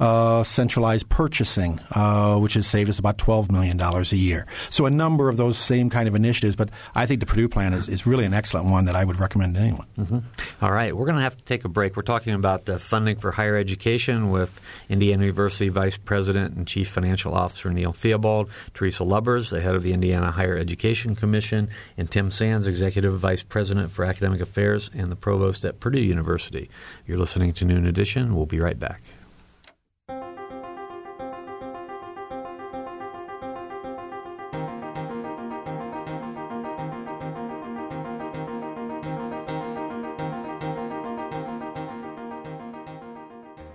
[0.00, 4.46] uh, centralized purchasing, uh, which has saved us about $12 million a year.
[4.70, 7.74] So a number of those same kind of initiatives, but I think the Purdue plan
[7.74, 9.87] is, is really an excellent one that I would recommend to anyone.
[9.98, 10.64] Mm-hmm.
[10.64, 11.96] All right, we're going to have to take a break.
[11.96, 17.34] We're talking about funding for higher education with Indiana University Vice President and Chief Financial
[17.34, 22.30] Officer Neil Theobald, Teresa Lubbers, the head of the Indiana Higher Education Commission, and Tim
[22.30, 26.70] Sands, Executive Vice President for Academic Affairs and the Provost at Purdue University.
[27.06, 28.34] You're listening to Noon Edition.
[28.34, 29.02] We'll be right back.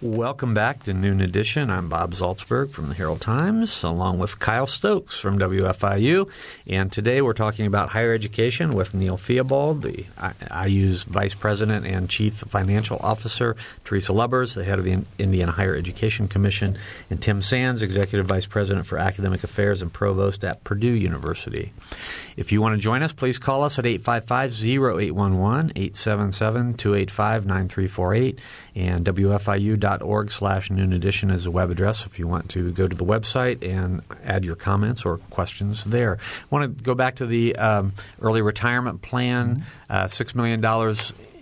[0.00, 1.70] Welcome back to Noon Edition.
[1.70, 6.30] I'm Bob Zaltsberg from the Herald Times, along with Kyle Stokes from WFIU.
[6.68, 10.06] And today we're talking about higher education with Neil Theobald, the
[10.68, 15.74] IU's Vice President and Chief Financial Officer, Teresa Lubbers, the head of the Indiana Higher
[15.74, 16.78] Education Commission,
[17.10, 21.72] and Tim Sands, Executive Vice President for Academic Affairs and Provost at Purdue University.
[22.36, 28.38] If you want to join us, please call us at 855 0811 877 285 9348
[28.78, 32.94] and WFIU.org slash noon edition is the web address if you want to go to
[32.94, 36.18] the website and add your comments or questions there.
[36.20, 39.92] I want to go back to the um, early retirement plan, mm-hmm.
[39.92, 40.64] uh, $6 million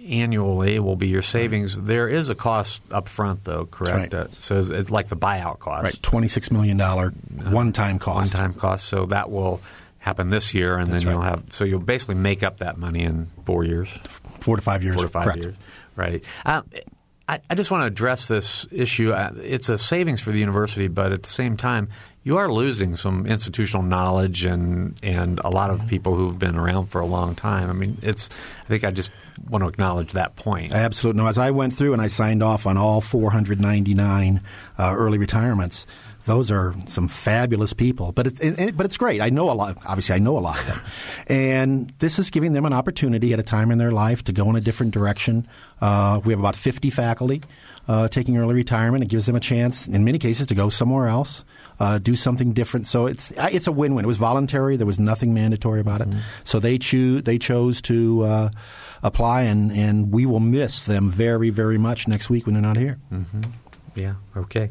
[0.09, 1.77] annually will be your savings.
[1.77, 1.87] Right.
[1.87, 4.14] There is a cost up front, though, correct?
[4.14, 4.14] Right.
[4.14, 5.83] Uh, so it's, it's, like the buyout cost.
[5.85, 7.11] Right, $26 million uh,
[7.51, 8.35] one-time cost.
[8.35, 8.87] One-time cost.
[8.87, 9.61] So that will
[9.99, 13.03] happen this year, and That's then you'll have– so you'll basically make up that money
[13.03, 13.90] in four years.
[14.40, 14.94] Four to five years.
[14.94, 15.42] Four to five correct.
[15.42, 15.57] years.
[15.96, 16.25] Right.
[16.46, 16.62] Uh,
[17.29, 19.12] I, I just want to address this issue.
[19.12, 21.89] Uh, it's a savings for the university, but at the same time,
[22.23, 26.87] you are losing some institutional knowledge and and a lot of people who've been around
[26.87, 27.69] for a long time.
[27.69, 28.29] I mean, it's.
[28.65, 29.12] I think I just
[29.49, 30.73] want to acknowledge that point.
[30.73, 31.23] Absolutely.
[31.23, 34.41] No, as I went through and I signed off on all 499
[34.79, 35.87] uh, early retirements,
[36.27, 38.12] those are some fabulous people.
[38.12, 39.21] But it's it, but it's great.
[39.21, 39.79] I know a lot.
[39.87, 40.81] Obviously, I know a lot of them,
[41.29, 44.51] and this is giving them an opportunity at a time in their life to go
[44.51, 45.47] in a different direction.
[45.81, 47.43] Uh, we have about 50 faculty
[47.89, 49.05] uh, taking early retirement.
[49.05, 51.45] It gives them a chance, in many cases, to go somewhere else.
[51.79, 52.87] Uh, do something different.
[52.87, 54.05] So it's it's a win-win.
[54.05, 54.77] It was voluntary.
[54.77, 56.09] There was nothing mandatory about it.
[56.09, 56.21] Mm-hmm.
[56.45, 58.51] So they choose they chose to uh,
[59.03, 62.77] apply, and, and we will miss them very very much next week when they're not
[62.77, 62.99] here.
[63.12, 63.41] Mm-hmm.
[63.97, 64.15] Yeah.
[64.37, 64.71] Okay.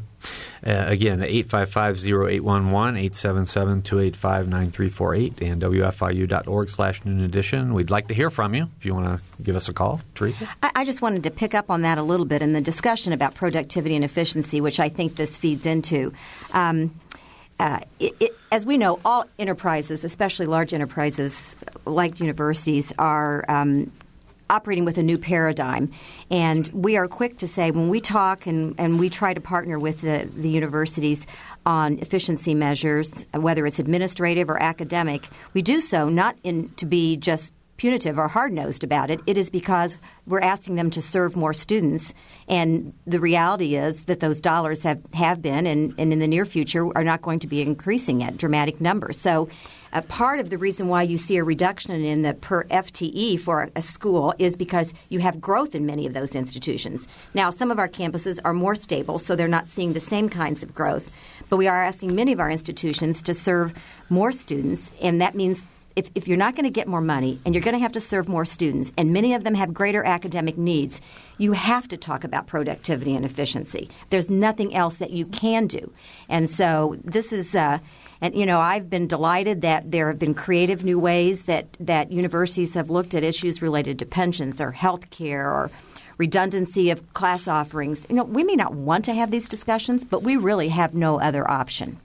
[0.64, 7.74] Uh, again, 855-0811, 877-285-9348, and WFIU.org slash noon edition.
[7.74, 10.00] We'd like to hear from you if you want to give us a call.
[10.14, 10.48] Teresa?
[10.62, 13.12] I, I just wanted to pick up on that a little bit in the discussion
[13.12, 16.12] about productivity and efficiency, which I think this feeds into.
[16.52, 16.94] Um,
[17.58, 23.90] uh, it, it, as we know, all enterprises, especially large enterprises like universities, are um,
[24.48, 25.90] operating with a new paradigm.
[26.30, 29.78] And we are quick to say when we talk and, and we try to partner
[29.78, 31.26] with the, the universities
[31.64, 37.16] on efficiency measures, whether it's administrative or academic, we do so not in, to be
[37.16, 39.20] just punitive or hard nosed about it.
[39.26, 42.14] It is because we're asking them to serve more students.
[42.48, 46.44] And the reality is that those dollars have, have been and, and in the near
[46.44, 49.18] future are not going to be increasing at dramatic numbers.
[49.20, 49.48] So
[49.96, 53.70] a part of the reason why you see a reduction in the per FTE for
[53.74, 57.08] a school is because you have growth in many of those institutions.
[57.32, 60.62] Now, some of our campuses are more stable, so they're not seeing the same kinds
[60.62, 61.10] of growth.
[61.48, 63.72] But we are asking many of our institutions to serve
[64.10, 65.62] more students, and that means
[65.96, 68.00] if, if you're not going to get more money and you're going to have to
[68.00, 71.00] serve more students, and many of them have greater academic needs,
[71.38, 73.88] you have to talk about productivity and efficiency.
[74.10, 75.90] There's nothing else that you can do.
[76.28, 77.54] And so this is.
[77.54, 77.78] Uh,
[78.20, 82.12] and you know, I've been delighted that there have been creative new ways that, that
[82.12, 85.70] universities have looked at issues related to pensions or health care or
[86.18, 88.06] redundancy of class offerings.
[88.08, 91.20] You know, we may not want to have these discussions, but we really have no
[91.20, 92.00] other option.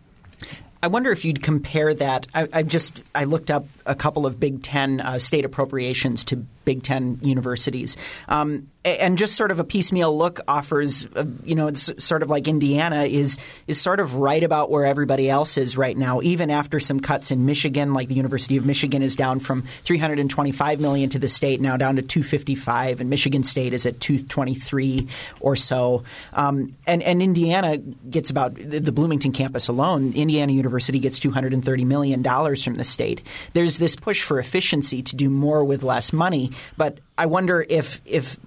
[0.83, 2.25] I wonder if you'd compare that.
[2.33, 6.37] I, I just I looked up a couple of Big Ten uh, state appropriations to
[6.71, 7.97] Big Ten universities.
[8.29, 12.29] Um, and just sort of a piecemeal look offers, uh, you know, it's sort of
[12.29, 16.49] like Indiana is is sort of right about where everybody else is right now, even
[16.49, 21.09] after some cuts in Michigan, like the University of Michigan is down from 325 million
[21.11, 25.07] to the state now down to 255, and Michigan State is at 223
[25.41, 26.03] or so.
[26.33, 30.13] Um, and and Indiana gets about the Bloomington campus alone.
[30.13, 33.21] Indiana University gets 230 million dollars from the state.
[33.53, 38.01] There's this push for efficiency to do more with less money, but I wonder if
[38.05, 38.39] if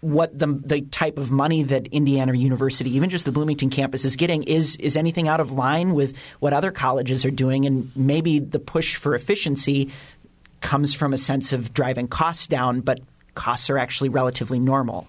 [0.00, 4.16] what the the type of money that Indiana University, even just the Bloomington campus, is
[4.16, 8.38] getting is is anything out of line with what other colleges are doing, and maybe
[8.38, 9.90] the push for efficiency
[10.60, 13.00] comes from a sense of driving costs down, but
[13.34, 15.06] costs are actually relatively normal.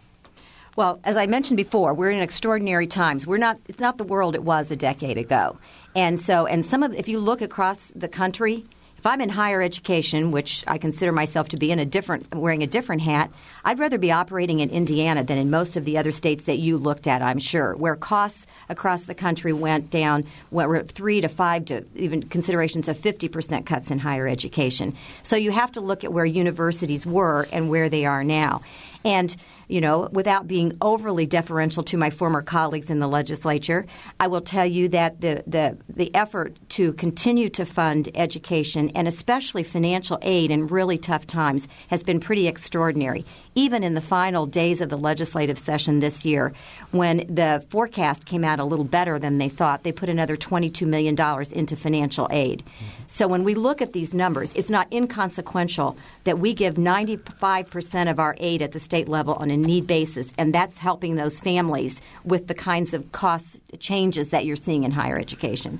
[0.75, 3.25] Well, as I mentioned before, we're in extraordinary times.
[3.25, 5.57] We're not it's not the world it was a decade ago.
[5.95, 8.65] And so and some of if you look across the country,
[9.05, 12.63] if I'm in higher education, which I consider myself to be in a different wearing
[12.63, 13.29] a different hat,
[13.63, 16.79] I'd rather be operating in Indiana than in most of the other states that you
[16.79, 21.65] looked at, I'm sure, where costs across the country went down, went three to five
[21.65, 24.97] to even considerations of 50% cuts in higher education.
[25.21, 28.63] So you have to look at where universities were and where they are now.
[29.05, 29.35] And,
[29.67, 33.85] you know, without being overly deferential to my former colleagues in the legislature,
[34.19, 39.07] I will tell you that the, the, the effort to continue to fund education and
[39.07, 43.25] especially financial aid in really tough times has been pretty extraordinary.
[43.57, 46.51] Even in the final days of the legislative session this year,
[46.91, 50.85] when the forecast came out a little better than they thought, they put another $22
[50.85, 51.15] million
[51.53, 52.65] into financial aid.
[53.07, 58.19] So when we look at these numbers, it's not inconsequential that we give 95% of
[58.19, 62.01] our aid at the state level on a need basis, and that's helping those families
[62.25, 65.79] with the kinds of cost changes that you're seeing in higher education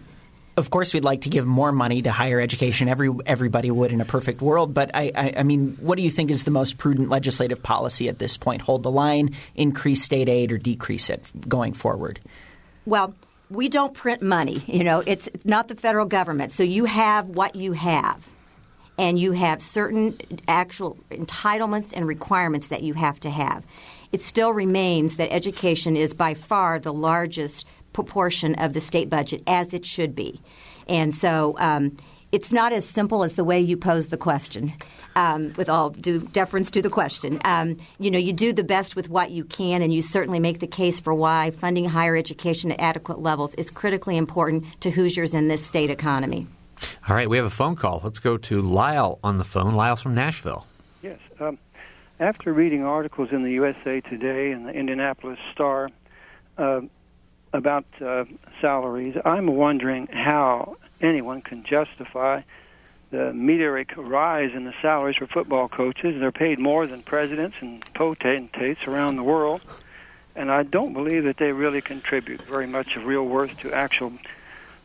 [0.57, 2.87] of course, we'd like to give more money to higher education.
[2.87, 4.73] Every everybody would in a perfect world.
[4.73, 8.07] But I, I, I, mean, what do you think is the most prudent legislative policy
[8.07, 8.61] at this point?
[8.61, 12.19] Hold the line, increase state aid, or decrease it going forward?
[12.85, 13.13] Well,
[13.49, 14.63] we don't print money.
[14.67, 16.51] You know, it's not the federal government.
[16.51, 18.25] So you have what you have
[18.97, 23.65] and you have certain actual entitlements and requirements that you have to have.
[24.11, 29.41] It still remains that education is by far the largest proportion of the state budget,
[29.47, 30.39] as it should be.
[30.87, 31.95] And so um,
[32.31, 34.73] it's not as simple as the way you pose the question.
[35.17, 38.97] Um, with all due deference to the question, um, you know, you do the best
[38.97, 42.69] with what you can, and you certainly make the case for why funding higher education
[42.69, 46.47] at adequate levels is critically important to Hoosiers in this state economy.
[47.07, 48.01] All right, we have a phone call.
[48.03, 49.73] Let's go to Lyle on the phone.
[49.75, 50.67] Lyle's from Nashville.
[51.01, 51.19] Yes.
[51.39, 51.57] Um,
[52.19, 55.89] after reading articles in the USA Today and the Indianapolis Star
[56.57, 56.81] uh,
[57.55, 58.25] about uh,
[58.61, 62.41] salaries, I'm wondering how anyone can justify
[63.11, 66.19] the meteoric rise in the salaries for football coaches.
[66.19, 69.61] They're paid more than presidents and potentates around the world.
[70.35, 74.11] And I don't believe that they really contribute very much of real worth to actual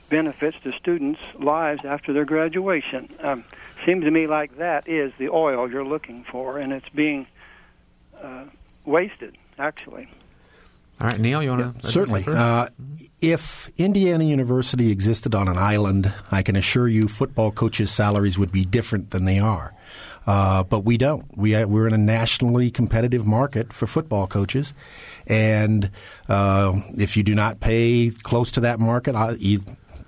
[0.08, 3.12] benefits to students' lives after their graduation.
[3.20, 3.44] Um,
[3.84, 7.26] seems to me like that is the oil you're looking for, and it's being
[8.20, 8.44] uh,
[8.84, 10.08] wasted, actually.
[11.00, 11.80] All right, Neil, you want to?
[11.82, 12.24] Yeah, certainly.
[12.26, 12.68] Uh,
[13.22, 18.52] if Indiana University existed on an island, I can assure you football coaches' salaries would
[18.52, 19.72] be different than they are.
[20.26, 21.26] Uh, but we don't.
[21.36, 24.74] We uh, we're in a nationally competitive market for football coaches,
[25.26, 25.90] and
[26.28, 29.16] uh, if you do not pay close to that market,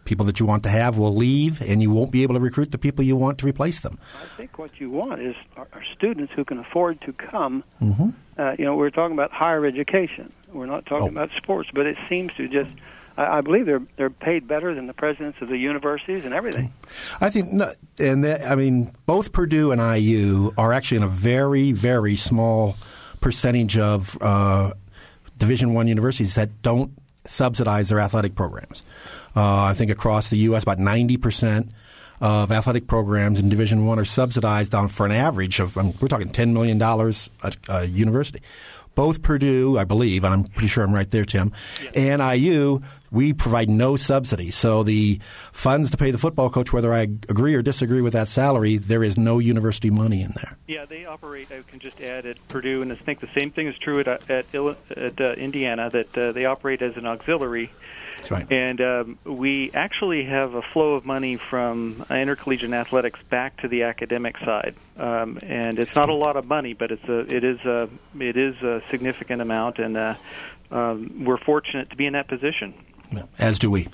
[0.04, 2.72] People that you want to have will leave, and you won't be able to recruit
[2.72, 4.00] the people you want to replace them.
[4.20, 7.62] I think what you want is are, are students who can afford to come.
[7.80, 8.10] Mm-hmm.
[8.42, 10.28] Uh, you know, we're talking about higher education.
[10.52, 11.10] We're not talking Oh.
[11.10, 12.70] about sports, but it seems to just.
[13.16, 16.72] I, I believe they're they're paid better than the presidents of the universities and everything.
[17.20, 21.08] I think, no, and that, I mean, both Purdue and IU are actually in a
[21.08, 22.76] very, very small
[23.20, 24.72] percentage of uh,
[25.38, 26.92] Division One universities that don't
[27.26, 28.82] subsidize their athletic programs.
[29.36, 31.70] Uh, I think across the U.S., about ninety percent
[32.22, 36.08] of athletic programs in Division One are subsidized on for an average of um, we're
[36.08, 38.40] talking ten million dollars a, a university.
[38.94, 41.52] Both Purdue, I believe, and I'm pretty sure I'm right there, Tim,
[41.94, 44.50] and IU, we provide no subsidy.
[44.50, 45.18] So the
[45.50, 49.02] funds to pay the football coach, whether I agree or disagree with that salary, there
[49.02, 50.58] is no university money in there.
[50.68, 51.50] Yeah, they operate.
[51.50, 54.08] I can just add at Purdue, and I think the same thing is true at
[54.30, 55.90] at, at uh, Indiana.
[55.90, 57.72] That uh, they operate as an auxiliary,
[58.30, 58.50] right.
[58.50, 63.68] and um, we actually have a flow of money from uh, intercollegiate athletics back to
[63.68, 64.74] the academic side.
[64.96, 68.36] Um, and it's not a lot of money, but it's a it is a it
[68.36, 70.14] is a significant amount, and uh,
[70.70, 72.74] um, we're fortunate to be in that position.
[73.38, 73.88] As do we.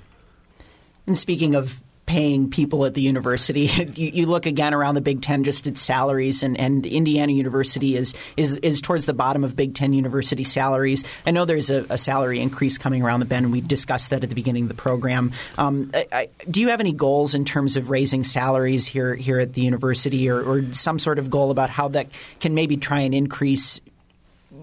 [1.07, 3.61] And speaking of paying people at the university,
[3.95, 7.97] you, you look again around the Big Ten just at salaries, and, and Indiana University
[7.97, 11.05] is, is is towards the bottom of Big Ten university salaries.
[11.27, 14.25] I know there's a, a salary increase coming around the bend, and we discussed that
[14.25, 15.33] at the beginning of the program.
[15.59, 19.39] Um, I, I, do you have any goals in terms of raising salaries here here
[19.39, 22.09] at the university, or, or some sort of goal about how that
[22.41, 23.81] can maybe try and increase?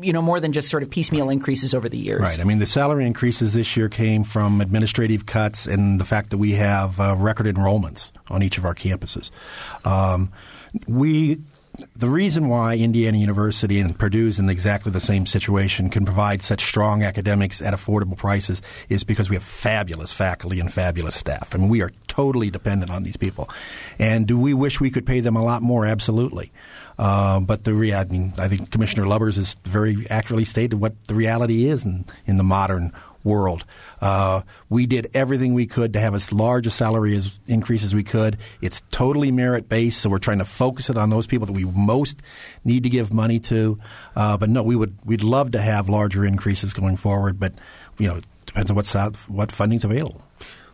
[0.01, 2.21] You know, more than just sort of piecemeal increases over the years.
[2.21, 2.39] Right.
[2.39, 6.37] I mean, the salary increases this year came from administrative cuts and the fact that
[6.37, 9.31] we have uh, record enrollments on each of our campuses.
[9.85, 10.31] Um,
[10.87, 11.39] we.
[11.97, 16.63] The reason why Indiana University and Purdue's in exactly the same situation can provide such
[16.63, 21.53] strong academics at affordable prices is because we have fabulous faculty and fabulous staff.
[21.53, 23.49] I mean, we are totally dependent on these people.
[23.99, 25.85] And do we wish we could pay them a lot more?
[25.85, 26.53] Absolutely.
[26.97, 30.93] Uh, but the rea- I mean, I think Commissioner Lubbers has very accurately stated what
[31.05, 32.91] the reality is in, in the modern
[33.23, 33.65] world.
[34.01, 37.93] Uh, we did everything we could to have as large a salary as increase as
[37.93, 38.37] we could.
[38.61, 41.65] It's totally merit based, so we're trying to focus it on those people that we
[41.65, 42.21] most
[42.63, 43.79] need to give money to.
[44.15, 47.53] Uh, but no, we would we'd love to have larger increases going forward, but
[47.97, 50.21] you know, it depends on what what funding's available.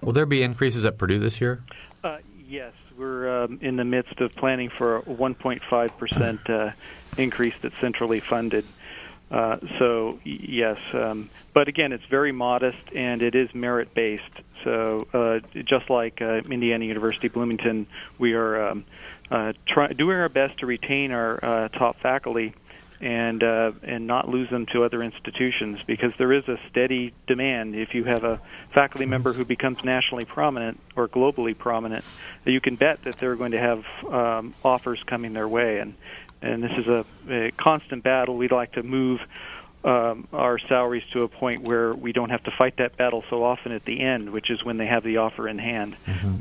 [0.01, 1.63] Will there be increases at Purdue this year?
[2.03, 2.17] Uh,
[2.47, 6.69] yes, we're um, in the midst of planning for a 1.5 percent uh,
[7.17, 8.65] increase that's centrally funded.
[9.31, 14.23] Uh, so yes, um, but again, it's very modest and it is merit based.
[14.63, 17.87] So uh, just like uh, Indiana University Bloomington,
[18.19, 18.85] we are um,
[19.31, 22.53] uh, try- doing our best to retain our uh, top faculty
[23.01, 27.75] and uh, and not lose them to other institutions because there is a steady demand.
[27.75, 28.39] If you have a
[28.73, 32.05] faculty member who becomes nationally prominent or globally prominent,
[32.45, 35.79] you can bet that they're going to have um, offers coming their way.
[35.79, 35.95] And
[36.43, 38.37] and this is a, a constant battle.
[38.37, 39.21] We'd like to move
[39.83, 43.43] um, our salaries to a point where we don't have to fight that battle so
[43.43, 45.95] often at the end, which is when they have the offer in hand.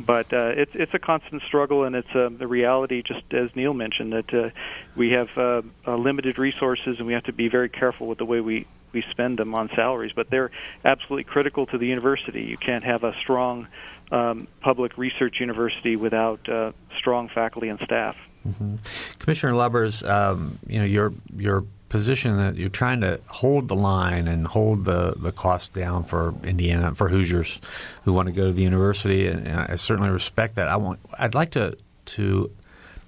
[0.07, 3.03] But uh, it's it's a constant struggle, and it's uh, the reality.
[3.03, 4.51] Just as Neil mentioned, that uh,
[4.97, 8.27] we have uh, uh, limited resources, and we have to be very careful with the
[8.27, 10.13] way we we spend them on salaries.
[10.15, 10.51] But they're
[10.85, 12.43] absolutely critical to the university.
[12.43, 13.69] You can't have a strong
[14.11, 18.17] um, public research university without uh, strong faculty and staff.
[19.19, 24.29] Commissioner Lubbers, um, you know your your position that you're trying to hold the line
[24.29, 27.61] and hold the, the cost down for Indiana for Hoosiers
[28.05, 30.69] who want to go to the university, and I certainly respect that.
[30.69, 31.77] I want I'd like to
[32.07, 32.51] to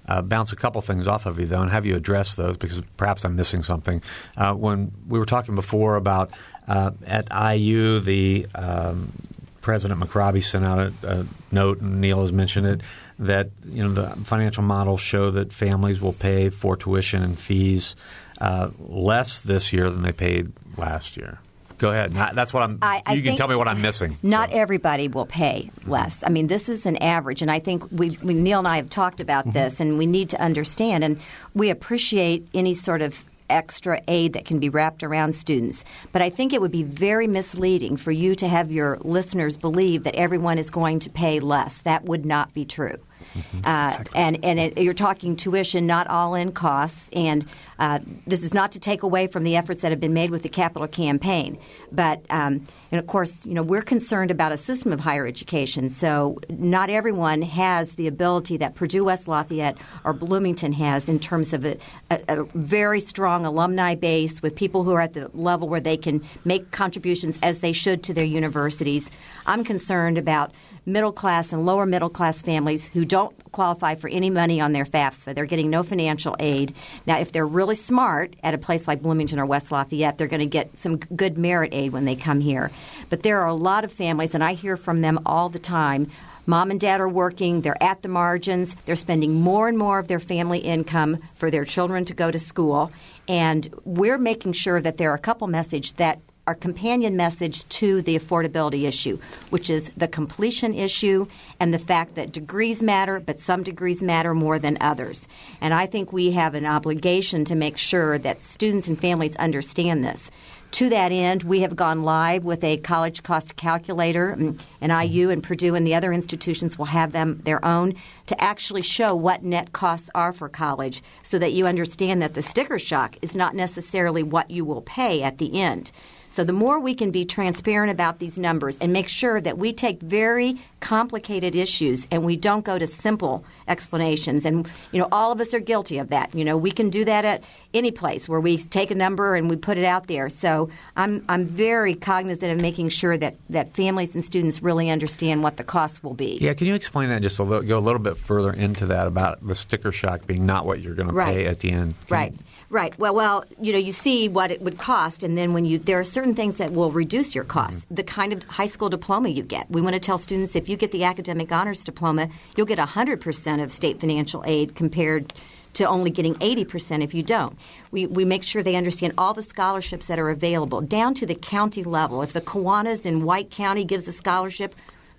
[0.07, 2.81] uh, bounce a couple things off of you though, and have you address those because
[2.97, 4.03] perhaps I'm missing something.
[4.37, 6.31] Uh, when we were talking before about
[6.67, 9.13] uh, at IU the um,
[9.61, 12.81] President McRobbie sent out a, a note, and Neil has mentioned it,
[13.19, 17.95] that you know the financial models show that families will pay for tuition and fees
[18.43, 21.39] uh, less this year than they paid last year.
[21.79, 22.13] Go ahead.
[22.13, 22.77] Not- That's what I'm.
[22.81, 24.17] I- I you can tell me what I'm missing.
[24.23, 24.57] Not So.
[24.57, 26.23] everybody will pay less.
[26.25, 28.89] I mean, this is an average, and I think we, we Neil and I have
[28.89, 29.53] talked about Mm-hmm.
[29.59, 31.19] this, and we need to understand, and
[31.53, 35.83] we appreciate any sort of extra aid that can be wrapped around students.
[36.13, 40.03] But I think it would be very misleading for you to have your listeners believe
[40.05, 41.77] that everyone is going to pay less.
[41.79, 42.97] That would not be true.
[43.33, 43.57] Mm-hmm.
[43.57, 44.19] Uh, exactly.
[44.19, 47.09] And and it, you're talking tuition, not all in costs.
[47.13, 47.45] And
[47.79, 50.43] uh, this is not to take away from the efforts that have been made with
[50.43, 51.57] the capital campaign,
[51.91, 55.89] but um, and of course, you know we're concerned about a system of higher education.
[55.89, 61.53] So not everyone has the ability that Purdue West Lafayette or Bloomington has in terms
[61.53, 61.77] of a,
[62.09, 65.97] a, a very strong alumni base with people who are at the level where they
[65.97, 69.09] can make contributions as they should to their universities.
[69.45, 70.53] I'm concerned about
[70.85, 74.85] middle class and lower middle class families who don't qualify for any money on their
[74.85, 75.33] FAFSA.
[75.33, 76.75] They're getting no financial aid.
[77.05, 80.39] Now, if they're really smart at a place like Bloomington or West Lafayette, they're going
[80.39, 82.71] to get some good merit aid when they come here.
[83.09, 86.09] But there are a lot of families, and I hear from them all the time.
[86.45, 90.09] Mom and dad are working, they're at the margins, they're spending more and more of
[90.09, 92.91] their family income for their children to go to school.
[93.29, 98.01] And we're making sure that there are a couple messages that our companion message to
[98.01, 99.17] the affordability issue,
[99.49, 101.25] which is the completion issue
[101.59, 105.27] and the fact that degrees matter, but some degrees matter more than others.
[105.61, 110.03] And I think we have an obligation to make sure that students and families understand
[110.03, 110.29] this.
[110.73, 115.43] To that end, we have gone live with a college cost calculator, and, IU and
[115.43, 117.93] Purdue and the other institutions will have them their own
[118.25, 122.41] to actually show what net costs are for college so that you understand that the
[122.41, 125.91] sticker shock is not necessarily what you will pay at the end.
[126.33, 129.71] So the more we can be transparent about these numbers and make sure that we
[129.71, 135.31] take very complicated issues and we don't go to simple explanations and you know all
[135.31, 136.33] of us are guilty of that.
[136.33, 139.47] You know, we can do that at any place where we take a number and
[139.47, 140.27] we put it out there.
[140.27, 145.43] So I'm I'm very cognizant of making sure that that families and students really understand
[145.43, 146.39] what the costs will be.
[146.41, 149.05] Yeah, can you explain that just a little, go a little bit further into that
[149.05, 151.35] about the sticker shock being not what you're going to right.
[151.35, 151.93] pay at the end?
[152.07, 152.31] Can right.
[152.31, 152.39] You,
[152.73, 152.97] Right.
[152.97, 155.99] Well, well, you know, you see what it would cost, and then when you there
[155.99, 157.85] are certain things that will reduce your costs.
[157.85, 157.93] Mm-hmm.
[157.93, 159.69] The kind of high school diploma you get.
[159.69, 163.63] We want to tell students if you get the academic honors diploma, you'll get 100%
[163.63, 165.35] of state financial aid compared
[165.73, 167.55] to only getting 80% if you don't.
[167.91, 171.35] We, we make sure they understand all the scholarships that are available down to the
[171.35, 172.23] county level.
[172.23, 174.73] If the Kiwanis in White County gives a scholarship,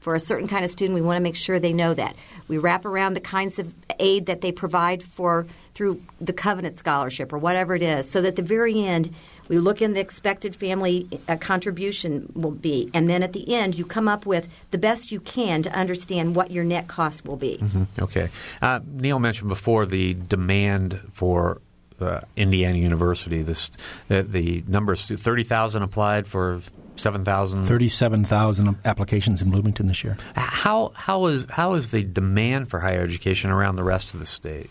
[0.04, 2.14] for a certain kind of student, we want to make sure they know that.
[2.46, 7.32] We wrap around the kinds of aid that they provide for through the Covenant Scholarship
[7.32, 9.14] or whatever it is, so that at the very end,
[9.48, 13.78] we look in the expected family uh, contribution will be, and then at the end,
[13.78, 17.36] you come up with the best you can to understand what your net cost will
[17.36, 17.56] be.
[17.56, 17.84] Mm-hmm.
[18.02, 18.28] Okay.
[18.60, 21.62] Uh, Neil mentioned before the demand for
[22.00, 23.42] uh, Indiana University.
[23.42, 23.70] This
[24.08, 26.60] the, the numbers thirty thousand applied for
[26.96, 27.64] 7,000?
[27.64, 30.16] 37,000 applications in Bloomington this year.
[30.36, 34.26] How, how, is, how is the demand for higher education around the rest of the
[34.26, 34.70] state?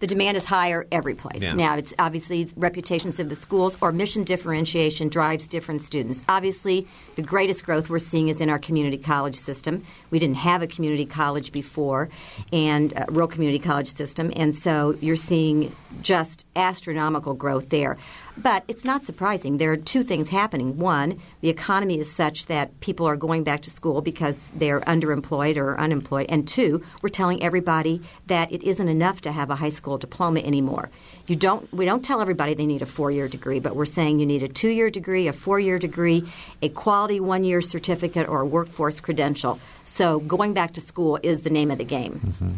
[0.00, 1.42] the demand is higher every place.
[1.42, 1.54] Yeah.
[1.54, 6.22] Now, it's obviously reputations of the schools or mission differentiation drives different students.
[6.28, 9.84] Obviously, the greatest growth we're seeing is in our community college system.
[10.10, 12.10] We didn't have a community college before,
[12.52, 17.96] and a rural community college system, and so you're seeing just astronomical growth there.
[18.36, 19.58] But it's not surprising.
[19.58, 20.78] There are two things happening.
[20.78, 25.56] One, the economy is such that people are going back to school because they're underemployed
[25.56, 26.26] or unemployed.
[26.28, 30.40] And two, we're telling everybody that it isn't enough to have a high school diploma
[30.40, 30.90] anymore.
[31.28, 34.26] You don't we don't tell everybody they need a four-year degree, but we're saying you
[34.26, 36.26] need a two-year degree, a four-year degree,
[36.62, 39.60] a quality one-year certificate or a workforce credential.
[39.88, 42.20] So going back to school is the name of the game.
[42.24, 42.50] Mm-hmm.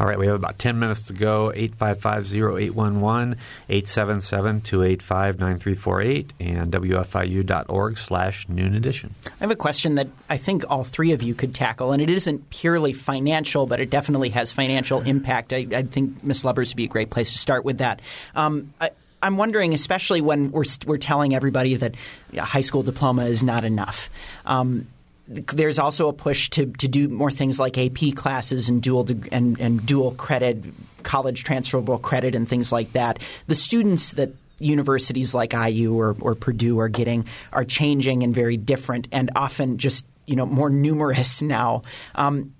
[0.00, 1.52] All right, we have about 10 minutes to go.
[1.54, 3.36] 855-0811,
[3.68, 9.14] 877-285-9348, and WFIU.org slash noon edition.
[9.26, 12.08] I have a question that I think all three of you could tackle, and it
[12.08, 15.52] isn't purely financial, but it definitely has financial impact.
[15.52, 16.42] I, I think Ms.
[16.42, 18.00] Lubbers would be a great place to start with that.
[18.34, 18.90] Um, I,
[19.22, 21.94] I'm wondering, especially when we're, we're telling everybody that
[22.34, 24.10] a high school diploma is not enough.
[24.46, 24.86] Um,
[25.28, 29.60] there's also a push to, to do more things like AP classes and dual and,
[29.60, 30.64] and dual credit,
[31.02, 33.18] college transferable credit, and things like that.
[33.46, 38.56] The students that universities like IU or, or Purdue are getting are changing and very
[38.56, 41.82] different, and often just you know more numerous now.
[42.14, 42.54] Um,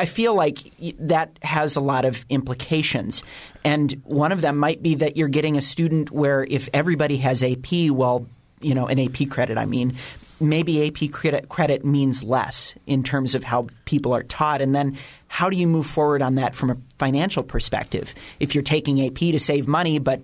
[0.00, 0.58] I, feel like
[0.98, 3.22] that has a lot of implications.
[3.64, 7.42] And one of them might be that you're getting a student where if everybody has
[7.42, 8.26] AP, well,
[8.60, 9.96] you know, an AP credit, I mean,
[10.40, 14.60] maybe AP credit, credit means less in terms of how people are taught.
[14.60, 14.96] And then
[15.26, 18.14] how do you move forward on that from a financial perspective?
[18.40, 20.22] If you're taking AP to save money, but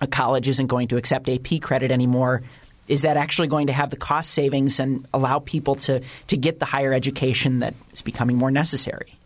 [0.00, 2.42] a college isn't going to accept AP credit anymore,
[2.88, 6.58] is that actually going to have the cost savings and allow people to, to get
[6.58, 9.18] the higher education that is becoming more necessary?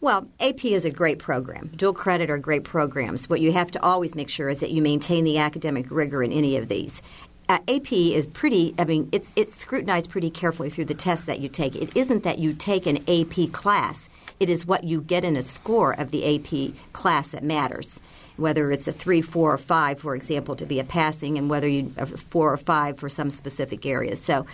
[0.00, 1.70] Well, AP is a great program.
[1.76, 3.28] Dual credit are great programs.
[3.28, 6.30] What you have to always make sure is that you maintain the academic rigor in
[6.30, 7.00] any of these
[7.48, 8.74] uh, AP is pretty.
[8.78, 11.76] I mean, it's it's scrutinized pretty carefully through the tests that you take.
[11.76, 14.08] It isn't that you take an AP class.
[14.40, 18.00] it is what you get in a score of the AP class that matters.
[18.36, 21.68] Whether it's a three, four, or five, for example, to be a passing, and whether
[21.68, 21.90] you
[22.30, 24.20] four or five for some specific areas.
[24.20, 24.44] So,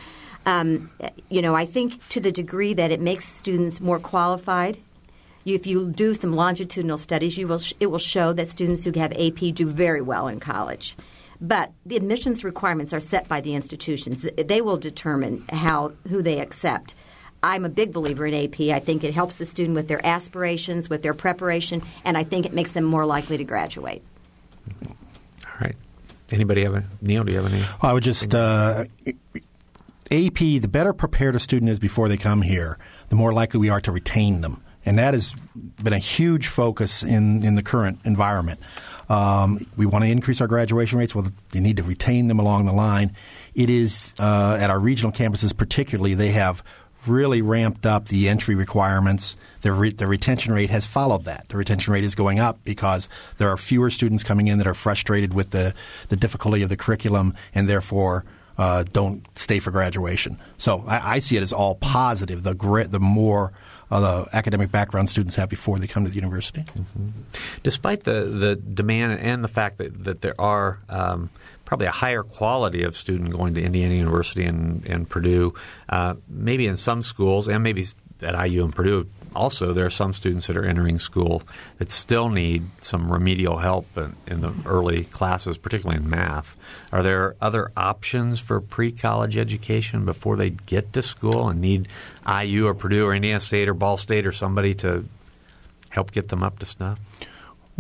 [0.46, 0.90] um,
[1.28, 4.78] you know, I think to the degree that it makes students more qualified
[5.44, 9.12] if you do some longitudinal studies, you will it will show that students who have
[9.12, 10.96] AP do very well in college.
[11.40, 14.26] But the admissions requirements are set by the institutions.
[14.36, 16.94] They will determine how who they accept.
[17.42, 18.60] I'm a big believer in AP.
[18.60, 22.46] I think it helps the student with their aspirations, with their preparation, and I think
[22.46, 24.02] it makes them more likely to graduate.
[24.86, 24.94] All
[25.60, 25.76] right.
[26.30, 27.24] Anybody have a Neil?
[27.24, 27.60] Do you have any?
[27.60, 28.84] Well, I would just uh,
[30.10, 30.38] AP.
[30.38, 32.78] The better prepared a student is before they come here,
[33.08, 35.32] the more likely we are to retain them, and that has
[35.82, 38.60] been a huge focus in in the current environment.
[39.08, 41.16] Um, we want to increase our graduation rates.
[41.16, 43.16] Well, you need to retain them along the line.
[43.56, 46.62] It is uh, at our regional campuses, particularly, they have
[47.06, 49.36] really ramped up the entry requirements.
[49.62, 51.48] The, re- the retention rate has followed that.
[51.48, 54.74] The retention rate is going up because there are fewer students coming in that are
[54.74, 55.74] frustrated with the,
[56.08, 58.24] the difficulty of the curriculum and therefore
[58.58, 60.36] uh, don't stay for graduation.
[60.58, 62.42] So I, I, see it as all positive.
[62.42, 63.52] The grit, the more
[63.90, 66.60] uh, the academic background students have before they come to the university.
[66.60, 67.08] Mm-hmm.
[67.62, 71.30] Despite the, the demand and the fact that, that there are um,
[71.70, 75.54] probably a higher quality of student going to Indiana University and, and Purdue,
[75.88, 77.86] uh, maybe in some schools and maybe
[78.22, 79.06] at IU and Purdue
[79.36, 81.44] also, there are some students that are entering school
[81.78, 86.56] that still need some remedial help in, in, the early classes, particularly in math.
[86.90, 91.86] Are there other options for pre college education before they get to school and need
[92.26, 95.04] IU or Purdue or Indiana State or Ball State or somebody to
[95.90, 96.98] help get them up to snuff?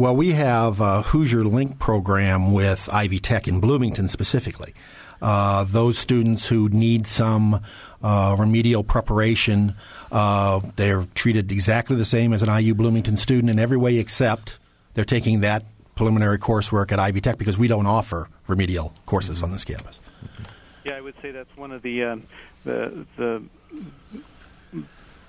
[0.00, 4.72] Well, we have a Hoosier Link program with Ivy Tech in Bloomington specifically.
[5.20, 7.60] Uh, those students who need some
[8.02, 9.74] uh, remedial preparation
[10.10, 14.58] uh, they're treated exactly the same as an IU Bloomington student in every way except
[14.94, 19.52] they're taking that preliminary coursework at Ivy Tech because we don't offer remedial courses on
[19.52, 20.00] this campus.
[20.82, 22.26] Yeah, I would say that's one of the um,
[22.64, 23.42] the, the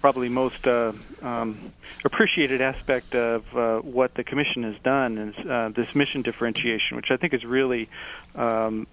[0.01, 0.91] probably most uh,
[1.21, 1.71] um,
[2.03, 7.11] appreciated aspect of uh, what the commission has done is uh, this mission differentiation, which
[7.11, 7.87] I think is really
[8.35, 8.87] um,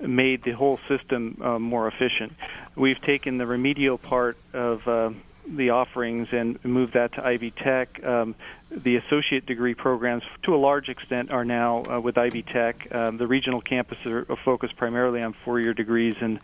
[0.00, 2.32] made the whole system uh, more efficient.
[2.74, 5.10] We've taken the remedial part of uh,
[5.56, 8.04] the offerings and move that to Ivy Tech.
[8.04, 8.34] Um,
[8.70, 12.86] the associate degree programs, to a large extent, are now uh, with Ivy Tech.
[12.90, 16.38] Um, the regional campuses are focused primarily on four-year degrees and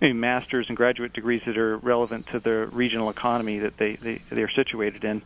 [0.00, 4.50] master's and graduate degrees that are relevant to the regional economy that they, they they're
[4.50, 5.22] situated in.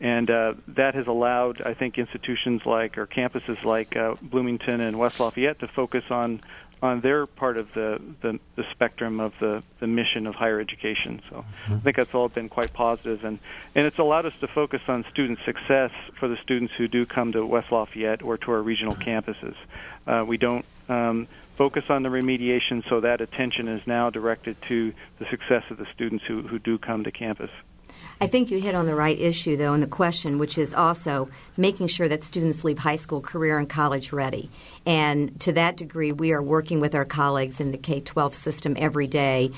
[0.00, 4.98] And uh, that has allowed, I think, institutions like or campuses like uh, Bloomington and
[4.98, 6.40] West Lafayette to focus on
[6.82, 11.22] on their part of the, the, the spectrum of the, the mission of higher education.
[11.30, 11.74] So mm-hmm.
[11.74, 13.38] I think that's all been quite positive, and
[13.74, 17.32] and it's allowed us to focus on student success for the students who do come
[17.32, 19.54] to West Lafayette or to our regional campuses.
[20.06, 24.92] Uh, we don't um, focus on the remediation, so that attention is now directed to
[25.20, 27.50] the success of the students who, who do come to campus.
[28.22, 31.28] I think you hit on the right issue, though, in the question, which is also
[31.56, 34.48] making sure that students leave high school, career, and college ready.
[34.86, 38.76] And to that degree, we are working with our colleagues in the K 12 system
[38.78, 39.50] every day.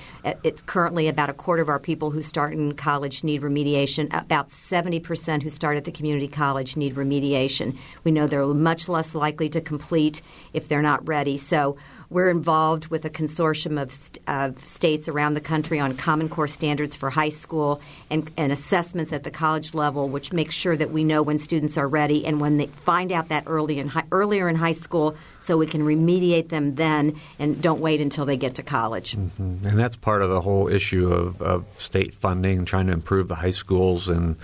[0.42, 4.06] It's currently about a quarter of our people who start in college need remediation.
[4.18, 7.76] About 70% who start at the community college need remediation.
[8.02, 10.22] We know they're much less likely to complete
[10.54, 11.36] if they're not ready.
[11.36, 11.76] So
[12.14, 16.46] we're involved with a consortium of, st- of states around the country on Common Core
[16.46, 20.92] standards for high school and, and assessments at the college level, which makes sure that
[20.92, 24.04] we know when students are ready and when they find out that early in hi-
[24.12, 28.36] earlier in high school so we can remediate them then and don't wait until they
[28.36, 29.16] get to college.
[29.16, 29.66] Mm-hmm.
[29.66, 33.34] And that's part of the whole issue of, of state funding, trying to improve the
[33.34, 34.36] high schools and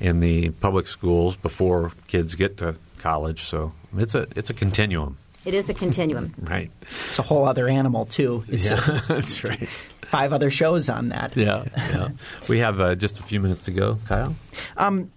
[0.00, 3.42] in the public schools before kids get to college.
[3.42, 5.18] So it's a it's a continuum.
[5.48, 6.34] It is a continuum.
[6.42, 6.70] right.
[6.82, 8.44] It's a whole other animal too.
[8.48, 9.66] It's yeah, a, that's right.
[10.02, 11.34] Five other shows on that.
[11.38, 12.10] Yeah, yeah.
[12.50, 14.36] We have uh, just a few minutes to go, Kyle.
[14.76, 15.10] Um,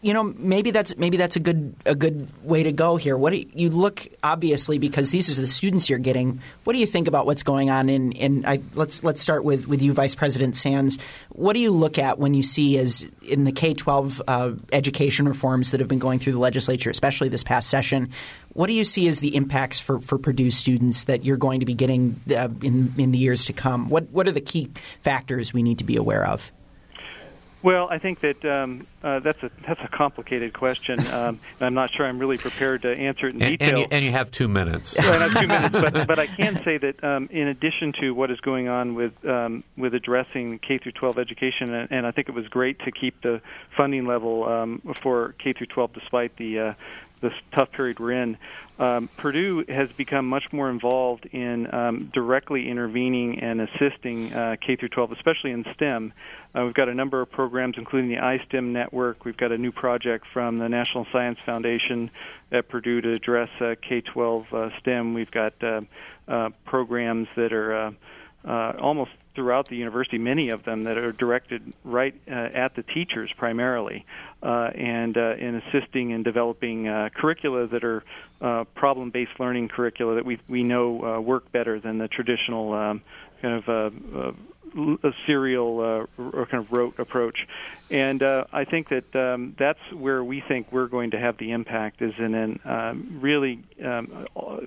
[0.00, 3.16] you know maybe that's maybe that's a good a good way to go here.
[3.16, 6.40] What do you, you, look obviously because these are the students you're getting.
[6.64, 9.66] What do you think about what's going on in in I, let's let's start with
[9.66, 10.98] with you, Vice President Sands.
[11.30, 15.28] What do you look at when you see as in the K twelve uh, education
[15.28, 18.10] reforms that have been going through the legislature, especially this past session?
[18.52, 21.66] What do you see as the impacts for, for Purdue students that you're going to
[21.66, 23.88] be getting uh, in in the years to come?
[23.88, 24.70] What what are the key
[25.02, 26.52] factors we need to be aware of?
[27.62, 30.98] Well, I think that um, uh, that's a that's a complicated question.
[31.18, 33.68] Um, I'm not sure I'm really prepared to answer it in and, detail.
[33.68, 34.96] And you, and you, have two minutes.
[34.96, 38.30] I have two minutes, but, but I can say that um, in addition to what
[38.30, 42.28] is going on with um, with addressing K through 12 education, and, and, I think
[42.28, 43.40] it was great to keep the
[43.76, 46.74] funding level um, for K through 12 despite the uh,
[47.20, 48.36] this tough period we're in.
[48.78, 54.76] Um, Purdue has become much more involved in um, directly intervening and assisting uh, K
[54.76, 56.12] through 12, especially in STEM.
[56.54, 59.24] Uh, we've got a number of programs, including the iSTEM network.
[59.24, 62.10] We've got a new project from the National Science Foundation
[62.52, 65.14] at Purdue to address uh, K-12 uh, STEM.
[65.14, 65.54] We've got
[66.64, 67.94] programs that are
[68.44, 73.30] almost throughout the university, many of them that are directed right uh, at the teachers
[73.36, 74.04] primarily,
[74.42, 78.02] uh, and uh, in assisting in developing uh, curricula that are
[78.40, 83.02] uh, problem-based learning curricula that we we know uh, work better than the traditional um,
[83.40, 84.32] kind of uh, uh,
[85.02, 87.46] a serial uh, or kind of rote approach.
[87.90, 91.52] And uh, I think that um, that's where we think we're going to have the
[91.52, 94.26] impact is in, in um, really um,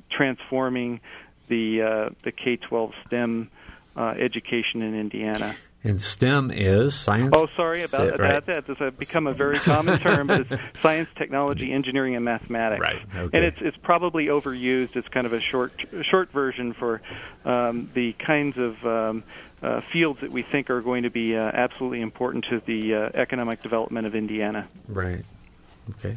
[0.09, 1.01] transforming
[1.47, 3.49] the uh, the K-12 STEM
[3.95, 5.55] uh, education in Indiana.
[5.83, 7.31] And STEM is science.
[7.33, 8.45] Oh, sorry about that.
[8.45, 12.81] That has become a very common term, but it's science, technology, engineering, and mathematics.
[12.81, 13.01] Right.
[13.15, 13.37] Okay.
[13.37, 14.95] And it's it's probably overused.
[14.95, 15.73] It's kind of a short
[16.03, 17.01] short version for
[17.45, 19.23] um, the kinds of um,
[19.63, 23.09] uh, fields that we think are going to be uh, absolutely important to the uh,
[23.15, 24.67] economic development of Indiana.
[24.87, 25.25] Right.
[25.91, 26.15] Okay.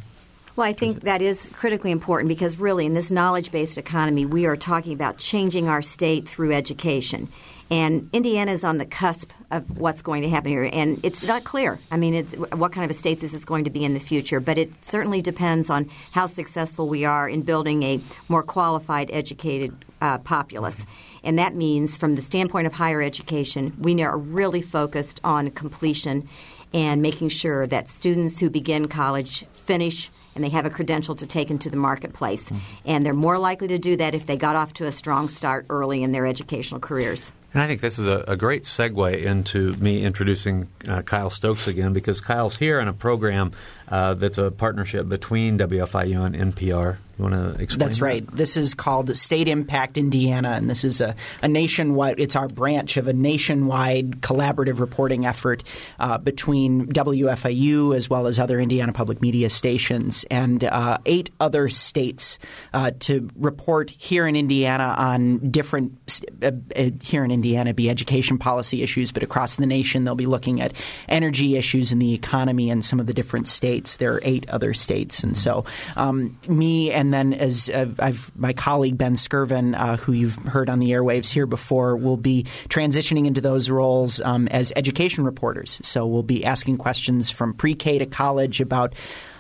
[0.57, 4.45] Well, I think that is critically important because really in this knowledge based economy, we
[4.45, 7.29] are talking about changing our state through education.
[7.75, 10.70] And Indiana is on the cusp of what's going to happen here.
[10.72, 11.81] And it's not clear.
[11.91, 14.01] I mean, it's what kind of a state this is going to be in the
[14.01, 14.39] future.
[14.39, 19.77] But it certainly depends on how successful we are in building a more qualified, educated
[20.01, 20.87] uh, populace.
[21.25, 26.29] And that means, from the standpoint of higher education, we are really focused on completion
[26.72, 31.27] and making sure that students who begin college finish and they have a credential to
[31.27, 32.45] take into the marketplace.
[32.45, 32.59] Mm-hmm.
[32.85, 35.66] And they're more likely to do that if they got off to a strong start
[35.68, 37.33] early in their educational careers.
[37.55, 41.69] And I think this is a, a great segue into me introducing uh, Kyle Stokes
[41.69, 43.53] again because Kyle's here in a program
[43.89, 46.99] uh, that's a partnership between WFIU and NPR.
[47.19, 47.79] You want to explain?
[47.79, 48.05] That's that?
[48.05, 48.27] right.
[48.27, 52.19] This is called State Impact Indiana, and this is a, a nationwide.
[52.19, 55.62] It's our branch of a nationwide collaborative reporting effort
[56.01, 61.69] uh, between WFIU as well as other Indiana public media stations and uh, eight other
[61.69, 62.39] states
[62.73, 68.39] uh, to report here in Indiana on different uh, uh, here in Indiana be education
[68.39, 70.73] policy issues, but across the nation they'll be looking at
[71.09, 73.97] energy issues in the economy and some of the different states.
[73.97, 75.65] There are eight other states, and so
[75.97, 80.37] um, me and and then as uh, I've my colleague Ben Skirvin, uh, who you've
[80.37, 85.25] heard on the airwaves here before, will be transitioning into those roles um, as education
[85.25, 85.81] reporters.
[85.83, 88.95] So we'll be asking questions from pre-K to college about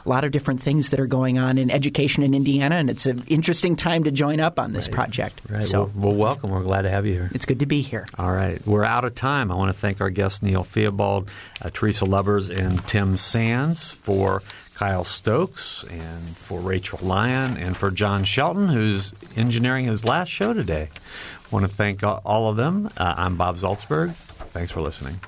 [0.04, 3.06] a lot of different things that are going on in education in Indiana, and it's
[3.06, 4.94] an interesting time to join up on this right.
[4.94, 5.40] project.
[5.48, 5.64] Right.
[5.64, 6.50] So, well, well, welcome.
[6.50, 7.30] We're glad to have you here.
[7.32, 8.06] It's good to be here.
[8.18, 8.60] All right.
[8.66, 9.50] We're out of time.
[9.50, 11.30] I want to thank our guests, Neil Theobald,
[11.62, 14.42] uh, Teresa Lubbers, and Tim Sands for
[14.74, 20.52] Kyle Stokes and for Rachel Lyon and for John Shelton, who's engineering his last show
[20.52, 20.88] today.
[20.92, 22.90] I want to thank all of them.
[22.96, 24.12] Uh, I'm Bob Zaltsberg.
[24.12, 25.20] Thanks for listening.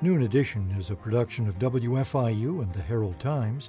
[0.00, 3.68] Noon Edition is a production of WFIU and the Herald Times.